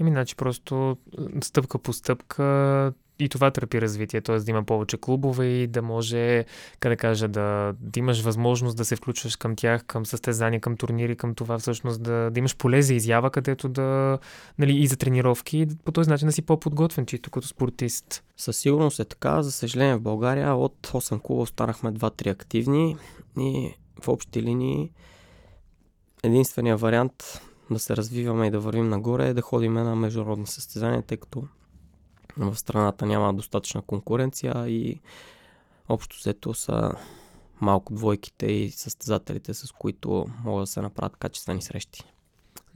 Еми, 0.00 0.10
значи 0.10 0.36
просто 0.36 0.96
стъпка 1.42 1.78
по 1.78 1.92
стъпка 1.92 2.92
и 3.18 3.28
това 3.28 3.50
търпи 3.50 3.80
развитие, 3.80 4.20
т.е. 4.20 4.38
да 4.38 4.50
има 4.50 4.64
повече 4.64 4.96
клубове 4.96 5.46
и 5.46 5.66
да 5.66 5.82
може, 5.82 6.44
как 6.80 6.92
да 6.92 6.96
кажа, 6.96 7.28
да, 7.28 7.74
да 7.80 8.00
имаш 8.00 8.22
възможност 8.22 8.76
да 8.76 8.84
се 8.84 8.96
включваш 8.96 9.36
към 9.36 9.56
тях, 9.56 9.84
към 9.84 10.06
състезания, 10.06 10.60
към 10.60 10.76
турнири, 10.76 11.16
към 11.16 11.34
това 11.34 11.58
всъщност 11.58 12.02
да, 12.02 12.30
да 12.30 12.38
имаш 12.38 12.56
поле 12.56 12.82
за 12.82 12.94
изява, 12.94 13.30
където 13.30 13.68
да, 13.68 14.18
нали, 14.58 14.76
и 14.76 14.86
за 14.86 14.96
тренировки, 14.96 15.58
и 15.58 15.66
по 15.84 15.92
този 15.92 16.10
начин 16.10 16.28
да 16.28 16.32
си 16.32 16.42
по-подготвен, 16.42 17.06
чисто 17.06 17.30
като 17.30 17.48
спортист. 17.48 18.24
Със 18.36 18.56
сигурност 18.56 19.00
е 19.00 19.04
така. 19.04 19.42
За 19.42 19.52
съжаление 19.52 19.96
в 19.96 20.00
България 20.00 20.54
от 20.54 20.86
8 20.86 21.22
клуба 21.22 21.42
останахме 21.42 21.92
2-3 21.92 22.30
активни 22.30 22.96
и 23.38 23.74
в 24.02 24.08
общи 24.08 24.42
линии 24.42 24.90
единствения 26.22 26.76
вариант 26.76 27.40
да 27.70 27.78
се 27.78 27.96
развиваме 27.96 28.46
и 28.46 28.50
да 28.50 28.60
вървим 28.60 28.88
нагоре 28.88 29.28
е 29.28 29.34
да 29.34 29.42
ходим 29.42 29.72
на 29.72 29.96
международни 29.96 30.46
състезания, 30.46 31.02
тъй 31.02 31.16
като 31.16 31.42
в 32.36 32.56
страната 32.56 33.06
няма 33.06 33.34
достатъчна 33.34 33.82
конкуренция 33.82 34.68
и 34.68 35.00
общо 35.88 36.16
взето 36.16 36.54
са 36.54 36.92
малко 37.60 37.94
двойките 37.94 38.46
и 38.46 38.70
състезателите, 38.70 39.54
с 39.54 39.72
които 39.72 40.26
могат 40.44 40.62
да 40.62 40.66
се 40.66 40.80
направят 40.80 41.16
качествени 41.16 41.62
срещи. 41.62 42.04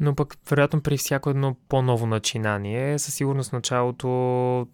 Но 0.01 0.15
пък, 0.15 0.35
вероятно, 0.51 0.81
при 0.81 0.97
всяко 0.97 1.31
едно 1.31 1.57
по-ново 1.69 2.07
начинание, 2.07 2.99
със 2.99 3.15
сигурност 3.15 3.53
началото 3.53 4.67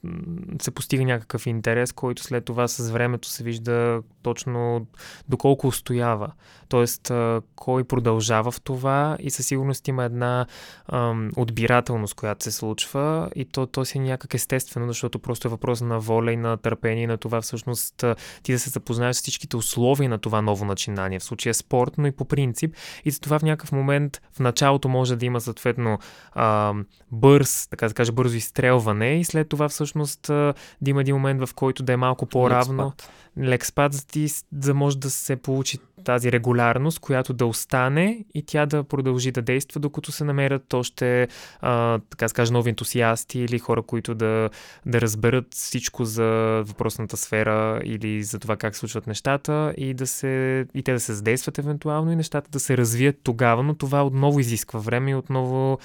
се 0.62 0.70
постига 0.70 1.04
някакъв 1.04 1.46
интерес, 1.46 1.92
който 1.92 2.22
след 2.22 2.44
това 2.44 2.68
с 2.68 2.90
времето 2.90 3.28
се 3.28 3.44
вижда 3.44 4.02
точно 4.22 4.86
доколко 5.28 5.66
устоява. 5.66 6.32
Тоест, 6.68 7.12
кой 7.56 7.84
продължава 7.84 8.50
в 8.50 8.60
това 8.60 9.16
и 9.20 9.30
със 9.30 9.46
сигурност 9.46 9.88
има 9.88 10.04
една 10.04 10.46
ам, 10.88 11.30
отбирателност, 11.36 12.14
която 12.14 12.44
се 12.44 12.52
случва 12.52 13.30
и 13.34 13.44
то, 13.44 13.66
то 13.66 13.84
си 13.84 13.98
е 13.98 14.00
някак 14.00 14.34
естествено, 14.34 14.86
защото 14.86 15.18
просто 15.18 15.48
е 15.48 15.50
въпрос 15.50 15.80
на 15.80 16.00
воля 16.00 16.32
и 16.32 16.36
на 16.36 16.56
търпение 16.56 17.04
и 17.04 17.06
на 17.06 17.16
това 17.16 17.40
всъщност 17.40 18.04
ти 18.42 18.52
да 18.52 18.58
се 18.58 18.70
запознаеш 18.70 19.16
с 19.16 19.20
всичките 19.20 19.56
условия 19.56 20.10
на 20.10 20.18
това 20.18 20.42
ново 20.42 20.64
начинание. 20.64 21.18
В 21.18 21.24
случая 21.24 21.54
спорт, 21.54 21.92
но 21.98 22.06
и 22.06 22.12
по 22.12 22.24
принцип. 22.24 22.74
И 23.04 23.10
за 23.10 23.20
това 23.20 23.38
в 23.38 23.42
някакъв 23.42 23.72
момент 23.72 24.20
в 24.32 24.40
началото 24.40 24.88
може 24.88 25.15
да 25.16 25.26
има 25.26 25.40
съответно 25.40 25.98
а, 26.32 26.74
бърз, 27.12 27.66
така 27.70 27.88
да 27.88 27.94
кажа, 27.94 28.12
бързо 28.12 28.36
изстрелване 28.36 29.20
и 29.20 29.24
след 29.24 29.48
това 29.48 29.68
всъщност 29.68 30.30
а, 30.30 30.54
да 30.80 30.90
има 30.90 31.00
един 31.00 31.14
момент, 31.14 31.40
в 31.46 31.54
който 31.54 31.82
да 31.82 31.92
е 31.92 31.96
малко 31.96 32.26
по-равно. 32.26 32.92
Лек 33.38 33.66
спад, 33.66 33.92
за, 33.92 34.06
ти, 34.06 34.28
за 34.58 34.74
може 34.74 34.98
да 34.98 35.10
се 35.10 35.36
получи 35.36 35.78
тази 36.04 36.32
регулярност, 36.32 36.98
която 36.98 37.32
да 37.32 37.46
остане 37.46 38.24
и 38.34 38.42
тя 38.46 38.66
да 38.66 38.84
продължи 38.84 39.30
да 39.30 39.42
действа, 39.42 39.80
докато 39.80 40.12
се 40.12 40.24
намерят 40.24 40.74
още, 40.74 41.28
а, 41.60 41.98
така 42.10 42.28
скажа, 42.28 42.52
нови 42.52 42.70
ентусиасти 42.70 43.38
или 43.38 43.58
хора, 43.58 43.82
които 43.82 44.14
да, 44.14 44.50
да 44.86 45.00
разберат 45.00 45.54
всичко 45.54 46.04
за 46.04 46.24
въпросната 46.66 47.16
сфера 47.16 47.80
или 47.84 48.22
за 48.22 48.38
това 48.38 48.56
как 48.56 48.76
случват 48.76 49.06
нещата 49.06 49.74
и, 49.76 49.94
да 49.94 50.06
се, 50.06 50.66
и 50.74 50.82
те 50.82 50.92
да 50.92 51.00
се 51.00 51.14
задействат 51.14 51.58
евентуално 51.58 52.12
и 52.12 52.16
нещата 52.16 52.50
да 52.50 52.60
се 52.60 52.76
развият 52.76 53.16
тогава, 53.22 53.62
но 53.62 53.74
това 53.74 54.06
отново 54.06 54.40
изисква 54.40 54.80
време 54.80 55.10
и 55.10 55.14
отново 55.14 55.78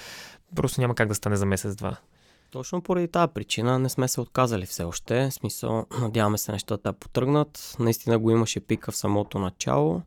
просто 0.56 0.80
няма 0.80 0.94
как 0.94 1.08
да 1.08 1.14
стане 1.14 1.36
за 1.36 1.46
месец-два. 1.46 1.96
Точно 2.52 2.82
поради 2.82 3.08
тази 3.08 3.32
причина 3.32 3.78
не 3.78 3.88
сме 3.88 4.08
се 4.08 4.20
отказали 4.20 4.66
все 4.66 4.84
още. 4.84 5.30
В 5.30 5.34
смисъл, 5.34 5.86
надяваме 6.00 6.38
се 6.38 6.52
нещата 6.52 6.92
да 6.92 6.98
потръгнат. 6.98 7.76
Наистина 7.78 8.18
го 8.18 8.30
имаше 8.30 8.60
пика 8.60 8.92
в 8.92 8.96
самото 8.96 9.38
начало. 9.38 10.02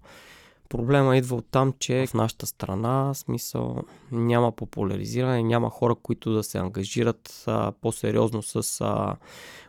Проблема 0.69 1.17
идва 1.17 1.36
от 1.36 1.45
там, 1.51 1.73
че 1.79 2.08
в 2.08 2.13
нашата 2.13 2.45
страна, 2.45 3.13
смисъл, 3.13 3.84
няма 4.12 4.51
популяризиране, 4.51 5.43
няма 5.43 5.69
хора, 5.69 5.95
които 5.95 6.34
да 6.34 6.43
се 6.43 6.58
ангажират 6.58 7.43
а, 7.47 7.71
по-сериозно 7.71 8.41
с 8.41 8.81
а, 8.81 9.15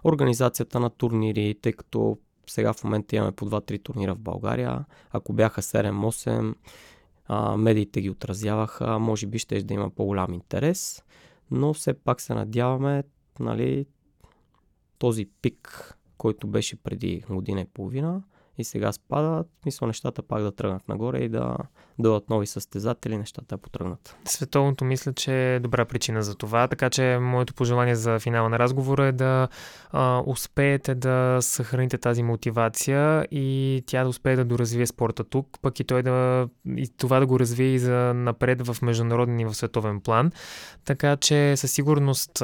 организацията 0.04 0.80
на 0.80 0.90
турнири, 0.90 1.54
тъй 1.62 1.72
като 1.72 2.18
сега 2.46 2.72
в 2.72 2.84
момента 2.84 3.16
имаме 3.16 3.32
по 3.32 3.50
2-3 3.50 3.82
турнира 3.82 4.14
в 4.14 4.18
България. 4.18 4.84
Ако 5.10 5.32
бяха 5.32 5.62
7-8, 5.62 6.54
медиите 7.56 8.00
ги 8.00 8.10
отразяваха, 8.10 8.98
може 8.98 9.26
би 9.26 9.38
ще 9.38 9.62
да 9.62 9.74
има 9.74 9.90
по-голям 9.90 10.34
интерес 10.34 11.02
но 11.50 11.74
все 11.74 11.94
пак 11.94 12.20
се 12.20 12.34
надяваме 12.34 13.04
нали, 13.40 13.86
този 14.98 15.30
пик, 15.42 15.92
който 16.18 16.46
беше 16.46 16.76
преди 16.76 17.24
година 17.30 17.60
и 17.60 17.66
половина 17.66 18.22
и 18.58 18.64
сега 18.64 18.92
спада, 18.92 19.44
мисля 19.66 19.86
нещата 19.86 20.22
пак 20.22 20.42
да 20.42 20.52
тръгнат 20.52 20.88
нагоре 20.88 21.18
и 21.18 21.28
да 21.28 21.56
дадат 21.98 22.30
нови 22.30 22.46
състезатели, 22.46 23.18
нещата 23.18 23.56
да 23.56 23.62
потръгнат. 23.62 24.16
Световното 24.24 24.84
мисля, 24.84 25.12
че 25.12 25.54
е 25.54 25.60
добра 25.60 25.84
причина 25.84 26.22
за 26.22 26.34
това, 26.34 26.68
така 26.68 26.90
че 26.90 27.18
моето 27.20 27.54
пожелание 27.54 27.94
за 27.94 28.18
финала 28.18 28.48
на 28.48 28.58
разговора 28.58 29.06
е 29.06 29.12
да 29.12 29.48
а, 29.90 30.22
успеете 30.26 30.94
да 30.94 31.38
съхраните 31.40 31.98
тази 31.98 32.22
мотивация 32.22 33.26
и 33.30 33.82
тя 33.86 34.02
да 34.02 34.08
успее 34.08 34.36
да 34.36 34.44
доразвие 34.44 34.86
спорта 34.86 35.24
тук, 35.24 35.58
пък 35.62 35.80
и 35.80 35.84
той 35.84 36.02
да 36.02 36.48
и 36.76 36.88
това 36.96 37.20
да 37.20 37.26
го 37.26 37.40
развие 37.40 37.74
и 37.74 37.78
за 37.78 38.14
напред 38.14 38.66
в 38.66 38.82
международен 38.82 39.40
и 39.40 39.44
в 39.44 39.54
световен 39.54 40.00
план. 40.00 40.32
Така 40.84 41.16
че 41.16 41.56
със 41.56 41.72
сигурност 41.72 42.42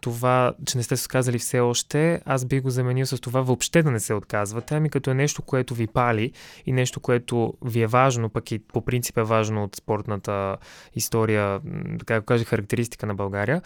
това, 0.00 0.52
че 0.66 0.78
не 0.78 0.82
сте 0.82 0.96
се 0.96 1.04
отказали 1.04 1.38
все 1.38 1.60
още, 1.60 2.20
аз 2.24 2.44
би 2.44 2.60
го 2.60 2.70
заменил 2.70 3.06
с 3.06 3.18
това 3.18 3.40
въобще 3.40 3.82
да 3.82 3.90
не 3.90 4.00
се 4.00 4.14
отказвате, 4.14 4.74
ами 4.74 4.90
като 4.90 5.10
е 5.10 5.14
нещо, 5.14 5.42
което 5.42 5.74
ви 5.74 5.86
пали 5.86 6.32
и 6.66 6.72
нещо, 6.72 7.00
което 7.00 7.54
ви 7.64 7.82
е 7.82 7.86
важно, 7.86 8.28
пък 8.28 8.52
и 8.52 8.58
по 8.58 8.84
принцип 8.84 9.18
е 9.18 9.22
важно 9.22 9.64
от 9.64 9.76
спортната 9.76 10.56
история, 10.94 11.60
така 11.98 12.14
да 12.14 12.20
кажа, 12.20 12.44
характеристика 12.44 13.06
на 13.06 13.14
България 13.14 13.62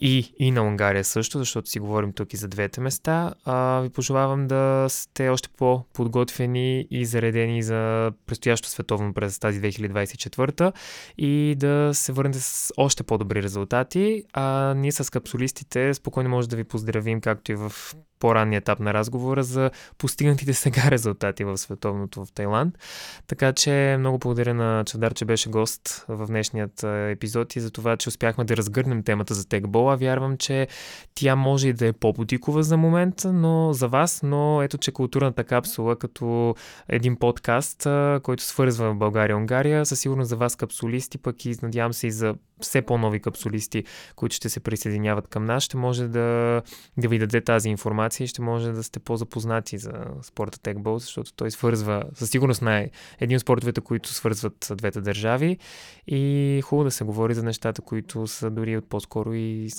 и, 0.00 0.34
и 0.38 0.50
на 0.50 0.62
Унгария 0.62 1.04
също, 1.04 1.38
защото 1.38 1.68
си 1.68 1.78
говорим 1.78 2.12
тук 2.12 2.32
и 2.32 2.36
за 2.36 2.48
двете 2.48 2.80
места. 2.80 3.34
А, 3.44 3.80
ви 3.80 3.88
пожелавам 3.88 4.46
да 4.46 4.86
сте 4.88 5.28
още 5.28 5.48
по-подготвени 5.56 6.86
и 6.90 7.04
заредени 7.04 7.62
за 7.62 8.12
предстоящо 8.26 8.68
световно 8.68 9.14
през 9.14 9.38
тази 9.38 9.60
2024 9.60 10.72
и 11.18 11.54
да 11.58 11.90
се 11.94 12.12
върнете 12.12 12.40
с 12.40 12.72
още 12.76 13.02
по-добри 13.02 13.42
резултати. 13.42 14.24
А 14.32 14.74
ние 14.74 14.92
с 14.92 15.10
капсулистите 15.10 15.73
спокойно 15.94 16.30
може 16.30 16.48
да 16.48 16.56
ви 16.56 16.64
поздравим, 16.64 17.20
както 17.20 17.52
и 17.52 17.54
в 17.54 17.72
по-ранния 18.20 18.58
етап 18.58 18.80
на 18.80 18.94
разговора 18.94 19.42
за 19.42 19.70
постигнатите 19.98 20.52
сега 20.54 20.90
резултати 20.90 21.44
в 21.44 21.58
световното 21.58 22.24
в 22.24 22.32
Тайланд. 22.32 22.78
Така 23.26 23.52
че 23.52 23.96
много 23.98 24.18
благодаря 24.18 24.54
на 24.54 24.84
Чадар, 24.86 25.14
че 25.14 25.24
беше 25.24 25.50
гост 25.50 26.04
в 26.08 26.26
днешният 26.26 26.82
епизод 26.84 27.56
и 27.56 27.60
за 27.60 27.70
това, 27.70 27.96
че 27.96 28.08
успяхме 28.08 28.44
да 28.44 28.56
разгърнем 28.56 29.02
темата 29.02 29.34
за 29.34 29.48
текбола. 29.48 29.96
Вярвам, 29.96 30.36
че 30.36 30.68
тя 31.14 31.36
може 31.36 31.68
и 31.68 31.72
да 31.72 31.86
е 31.86 31.92
по-бутикова 31.92 32.62
за 32.62 32.76
момента, 32.76 33.32
но 33.32 33.72
за 33.72 33.88
вас, 33.88 34.20
но 34.22 34.62
ето, 34.62 34.78
че 34.78 34.92
културната 34.92 35.44
капсула 35.44 35.96
като 35.96 36.54
един 36.88 37.16
подкаст, 37.16 37.86
който 38.22 38.42
свързва 38.42 38.94
България 38.94 39.34
и 39.34 39.36
Унгария, 39.36 39.86
със 39.86 40.00
сигурност 40.00 40.28
за 40.28 40.36
вас 40.36 40.56
капсулисти, 40.56 41.18
пък 41.18 41.44
и 41.44 41.56
надявам 41.62 41.92
се 41.92 42.06
и 42.06 42.10
за 42.10 42.34
все 42.60 42.82
по-нови 42.82 43.20
капсулисти, 43.20 43.84
които 44.16 44.34
ще 44.34 44.48
се 44.48 44.60
присъединяват 44.60 45.28
към 45.28 45.44
нас, 45.44 45.62
ще 45.62 45.76
може 45.76 46.08
да, 46.08 46.62
да 46.96 47.08
ви 47.08 47.18
даде 47.18 47.40
тази 47.40 47.68
информация 47.68 48.03
и 48.20 48.26
ще 48.26 48.42
може 48.42 48.72
да 48.72 48.82
сте 48.82 48.98
по-запознати 49.00 49.78
за 49.78 49.92
спорта 50.22 50.60
текбол, 50.60 50.98
защото 50.98 51.32
той 51.32 51.50
свързва, 51.50 52.04
със 52.14 52.30
сигурност 52.30 52.62
най- 52.62 52.90
един 53.20 53.36
от 53.36 53.42
спортовете, 53.42 53.80
които 53.80 54.08
свързват 54.08 54.72
двете 54.76 55.00
държави 55.00 55.58
и 56.06 56.62
хубаво 56.64 56.84
да 56.84 56.90
се 56.90 57.04
говори 57.04 57.34
за 57.34 57.42
нещата, 57.42 57.82
които 57.82 58.26
са 58.26 58.50
дори 58.50 58.76
от 58.76 58.88
по-скоро 58.88 59.34
и 59.34 59.70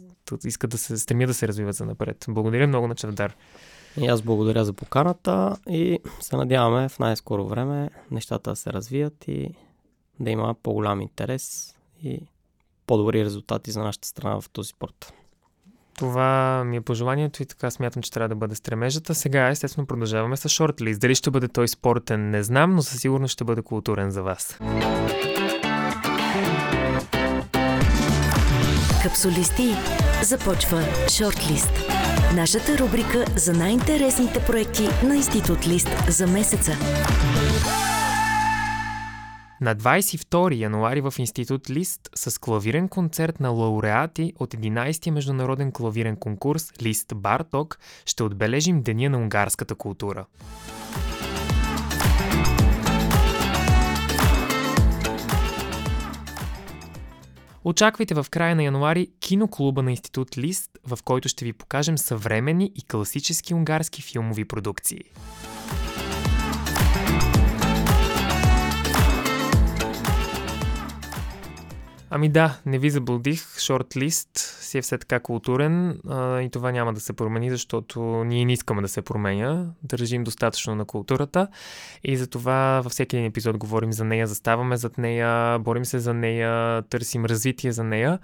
искат 0.45 0.69
да 0.69 0.77
се 0.77 0.97
стремят 0.97 1.27
да 1.27 1.33
се 1.33 1.47
развиват 1.47 1.75
за 1.75 1.85
напред. 1.85 2.25
Благодаря 2.29 2.67
много 2.67 2.87
на 2.87 2.95
Чавдар. 2.95 3.35
И 4.01 4.07
аз 4.07 4.21
благодаря 4.21 4.65
за 4.65 4.73
поканата 4.73 5.57
и 5.69 5.99
се 6.21 6.35
надяваме 6.35 6.89
в 6.89 6.99
най-скоро 6.99 7.47
време 7.47 7.89
нещата 8.11 8.49
да 8.49 8.55
се 8.55 8.73
развият 8.73 9.27
и 9.27 9.49
да 10.19 10.29
има 10.29 10.55
по-голям 10.63 11.01
интерес 11.01 11.75
и 12.03 12.19
по-добри 12.87 13.25
резултати 13.25 13.71
за 13.71 13.79
нашата 13.79 14.07
страна 14.07 14.41
в 14.41 14.49
този 14.49 14.69
спорт. 14.69 15.13
Това 15.97 16.63
ми 16.63 16.77
е 16.77 16.81
пожеланието 16.81 17.43
и 17.43 17.45
така 17.45 17.71
смятам, 17.71 18.03
че 18.03 18.11
трябва 18.11 18.29
да 18.29 18.35
бъде 18.35 18.55
стремежата. 18.55 19.15
Сега, 19.15 19.47
естествено, 19.47 19.87
продължаваме 19.87 20.37
с 20.37 20.49
шортлист. 20.49 21.01
Дали 21.01 21.15
ще 21.15 21.31
бъде 21.31 21.47
той 21.47 21.67
спортен, 21.67 22.29
не 22.29 22.43
знам, 22.43 22.75
но 22.75 22.81
със 22.81 23.01
сигурност 23.01 23.33
ще 23.33 23.43
бъде 23.43 23.61
културен 23.61 24.11
за 24.11 24.23
вас. 24.23 24.59
Капсулисти 29.03 29.75
започва 30.23 30.83
шортлист. 31.11 31.71
Нашата 32.35 32.77
рубрика 32.77 33.25
за 33.35 33.53
най-интересните 33.53 34.39
проекти 34.39 34.83
на 35.03 35.15
Институт 35.15 35.67
Лист 35.67 35.89
за 36.09 36.27
месеца. 36.27 36.71
На 39.61 39.75
22 39.75 40.53
януари 40.55 41.01
в 41.01 41.13
Институт 41.17 41.69
Лист 41.69 42.09
с 42.15 42.39
клавирен 42.41 42.87
концерт 42.87 43.39
на 43.39 43.49
лауреати 43.49 44.33
от 44.39 44.53
11-ти 44.53 45.11
международен 45.11 45.71
клавирен 45.71 46.15
конкурс 46.17 46.71
Лист 46.81 47.15
Барток 47.15 47.79
ще 48.05 48.23
отбележим 48.23 48.83
Деня 48.83 49.09
на 49.09 49.17
унгарската 49.17 49.75
култура. 49.75 50.25
Очаквайте 57.63 58.13
в 58.13 58.25
края 58.31 58.55
на 58.55 58.63
януари 58.63 59.07
киноклуба 59.19 59.83
на 59.83 59.91
Институт 59.91 60.37
Лист, 60.37 60.71
в 60.87 60.99
който 61.03 61.29
ще 61.29 61.45
ви 61.45 61.53
покажем 61.53 61.97
съвремени 61.97 62.71
и 62.75 62.81
класически 62.81 63.53
унгарски 63.53 64.01
филмови 64.01 64.45
продукции. 64.45 65.03
Ами 72.09 72.29
да, 72.29 72.59
не 72.65 72.79
ви 72.79 72.89
заблудих. 72.89 73.59
Шортлист 73.59 74.37
си 74.37 74.77
е 74.77 74.81
все 74.81 74.97
така 74.97 75.19
културен 75.19 75.99
а, 76.09 76.41
и 76.41 76.49
това 76.49 76.71
няма 76.71 76.93
да 76.93 76.99
се 76.99 77.13
промени, 77.13 77.49
защото 77.49 78.01
ние 78.01 78.45
не 78.45 78.53
искаме 78.53 78.81
да 78.81 78.87
се 78.87 79.01
променя. 79.01 79.65
Държим 79.83 80.23
достатъчно 80.23 80.75
на 80.75 80.85
културата 80.85 81.47
и 82.03 82.17
затова 82.17 82.81
във 82.83 82.91
всеки 82.91 83.15
един 83.15 83.27
епизод 83.27 83.57
говорим 83.57 83.93
за 83.93 84.05
нея, 84.05 84.27
заставаме 84.27 84.77
зад 84.77 84.97
нея, 84.97 85.59
борим 85.59 85.85
се 85.85 85.99
за 85.99 86.13
нея, 86.13 86.81
търсим 86.81 87.25
развитие 87.25 87.71
за 87.71 87.83
нея. 87.83 88.19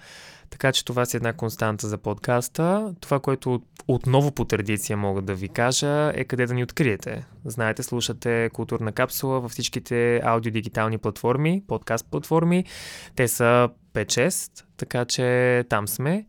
Така 0.52 0.72
че 0.72 0.86
това 0.86 1.06
си 1.06 1.18
една 1.18 1.34
константа 1.34 1.88
за 1.88 1.98
подкаста. 1.98 2.96
Това, 3.00 3.20
което 3.20 3.62
отново 3.88 4.32
по 4.32 4.46
традиция 4.46 4.98
мога 4.98 5.22
да 5.22 5.36
ви 5.36 5.50
кажа 5.50 6.12
е 6.16 6.24
къде 6.24 6.46
да 6.46 6.54
ни 6.54 6.64
откриете. 6.64 7.26
Знаете, 7.46 7.84
слушате 7.84 8.50
Културна 8.54 8.92
капсула 8.92 9.40
във 9.40 9.52
всичките 9.52 10.22
аудиодигитални 10.24 10.98
платформи, 10.98 11.64
подкаст 11.68 12.06
платформи. 12.12 12.66
Те 13.16 13.28
са 13.28 13.70
5-6, 13.94 14.64
така 14.78 15.06
че 15.06 15.64
там 15.70 15.88
сме. 15.88 16.26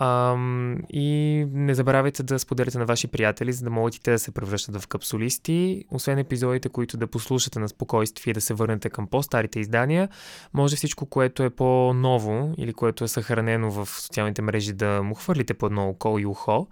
Ам, 0.00 0.76
и 0.90 1.46
не 1.52 1.74
забравяйте 1.74 2.22
да 2.22 2.38
споделяте 2.38 2.78
на 2.78 2.86
ваши 2.86 3.08
приятели, 3.08 3.52
за 3.52 3.64
да 3.64 3.70
могат 3.70 3.94
и 3.94 4.00
те 4.00 4.10
да 4.10 4.18
се 4.18 4.30
превръщат 4.30 4.82
в 4.82 4.86
капсулисти. 4.86 5.84
Освен 5.90 6.18
епизодите, 6.18 6.68
които 6.68 6.96
да 6.96 7.06
послушате 7.06 7.58
на 7.58 7.68
спокойствие 7.68 8.30
и 8.30 8.34
да 8.34 8.40
се 8.40 8.54
върнете 8.54 8.90
към 8.90 9.06
по-старите 9.06 9.60
издания, 9.60 10.08
може 10.54 10.76
всичко, 10.76 11.06
което 11.06 11.42
е 11.42 11.50
по-ново 11.50 12.54
или 12.58 12.72
което 12.72 13.04
е 13.04 13.08
съхранено 13.08 13.70
в 13.70 13.88
социалните 14.00 14.42
мрежи 14.42 14.72
да 14.72 15.02
му 15.02 15.14
хвърлите 15.14 15.54
по 15.54 15.66
едно 15.66 15.88
око 15.88 16.18
и 16.18 16.26
ухо. 16.26 16.66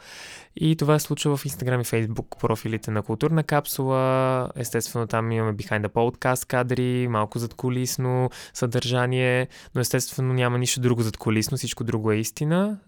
И 0.56 0.76
това 0.76 0.98
се 0.98 1.06
случва 1.06 1.36
в 1.36 1.44
Instagram 1.44 1.80
и 1.80 1.84
Facebook 1.84 2.40
профилите 2.40 2.90
на 2.90 3.02
Културна 3.02 3.42
капсула. 3.42 4.48
Естествено, 4.56 5.06
там 5.06 5.32
имаме 5.32 5.54
Behind 5.54 5.86
the 5.86 5.88
Podcast 5.88 6.46
кадри, 6.46 7.08
малко 7.08 7.38
зад 7.38 7.54
колисно 7.54 8.30
съдържание, 8.54 9.48
но 9.74 9.80
естествено 9.80 10.34
няма 10.34 10.58
нищо 10.58 10.80
друго 10.80 11.02
зад 11.02 11.16
колисно, 11.16 11.56
всичко 11.56 11.84
друго 11.84 12.12
е 12.12 12.16
истина. 12.16 12.78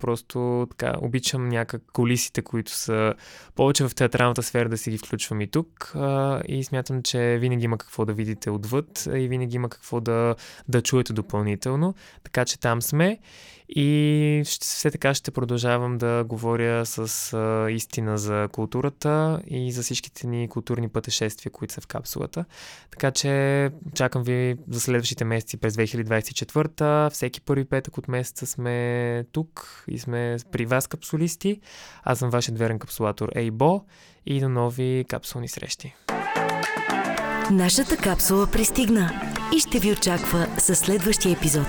Просто 0.00 0.66
така, 0.70 0.94
обичам 1.00 1.48
някак 1.48 1.82
колисите, 1.92 2.42
които 2.42 2.72
са 2.72 3.14
повече 3.54 3.88
в 3.88 3.94
театралната 3.94 4.42
сфера 4.42 4.68
да 4.68 4.78
си 4.78 4.90
ги 4.90 4.98
включвам 4.98 5.40
и 5.40 5.46
тук. 5.46 5.92
А, 5.94 6.42
и 6.48 6.64
смятам, 6.64 7.02
че 7.02 7.38
винаги 7.40 7.64
има 7.64 7.78
какво 7.78 8.04
да 8.04 8.12
видите 8.12 8.50
отвъд 8.50 9.08
и 9.14 9.28
винаги 9.28 9.56
има 9.56 9.68
какво 9.68 10.00
да, 10.00 10.34
да 10.68 10.82
чуете 10.82 11.12
допълнително. 11.12 11.94
Така 12.24 12.44
че 12.44 12.60
там 12.60 12.82
сме. 12.82 13.18
И 13.68 14.42
ще, 14.44 14.64
все 14.64 14.90
така 14.90 15.14
ще 15.14 15.30
продължавам 15.30 15.98
да 15.98 16.24
говоря 16.24 16.86
с 16.86 17.32
а, 17.32 17.70
истина 17.70 18.18
за 18.18 18.48
културата 18.52 19.42
и 19.46 19.72
за 19.72 19.82
всичките 19.82 20.26
ни 20.26 20.48
културни 20.48 20.88
пътешествия, 20.88 21.52
които 21.52 21.74
са 21.74 21.80
в 21.80 21.86
капсулата. 21.86 22.44
Така 22.90 23.10
че 23.10 23.70
чакам 23.94 24.22
ви 24.22 24.56
за 24.68 24.80
следващите 24.80 25.24
месеци 25.24 25.56
през 25.56 25.76
2024. 25.76 27.10
Всеки 27.10 27.40
първи 27.40 27.64
петък 27.64 27.98
от 27.98 28.08
месеца 28.08 28.46
сме 28.46 29.24
тук 29.32 29.84
и 29.88 29.98
сме 29.98 30.36
при 30.52 30.66
вас 30.66 30.86
капсулисти. 30.86 31.60
Аз 32.02 32.18
съм 32.18 32.30
вашият 32.30 32.58
верен 32.58 32.78
капсулатор 32.78 33.30
Ейбо 33.34 33.84
и 34.26 34.40
до 34.40 34.48
нови 34.48 35.04
капсулни 35.08 35.48
срещи. 35.48 35.94
Нашата 37.50 37.96
капсула 37.96 38.46
пристигна 38.46 39.20
и 39.56 39.60
ще 39.60 39.78
ви 39.78 39.92
очаква 39.92 40.46
със 40.58 40.78
следващия 40.78 41.32
епизод. 41.32 41.66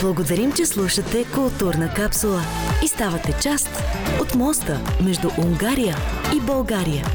Благодарим, 0.00 0.52
че 0.52 0.66
слушате 0.66 1.24
Културна 1.34 1.94
капсула 1.94 2.42
и 2.84 2.88
ставате 2.88 3.32
част 3.42 3.82
от 4.20 4.34
моста 4.34 4.80
между 5.02 5.28
Унгария 5.38 5.96
и 6.36 6.40
България. 6.40 7.06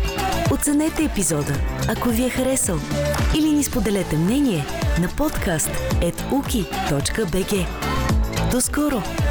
Оценете 0.51 1.03
епизода, 1.03 1.53
ако 1.89 2.09
ви 2.09 2.25
е 2.25 2.29
харесал, 2.29 2.77
или 3.37 3.51
ни 3.51 3.63
споделете 3.63 4.17
мнение 4.17 4.65
на 5.01 5.07
подкаст.uki.bg. 5.07 7.67
До 8.51 8.61
скоро! 8.61 9.22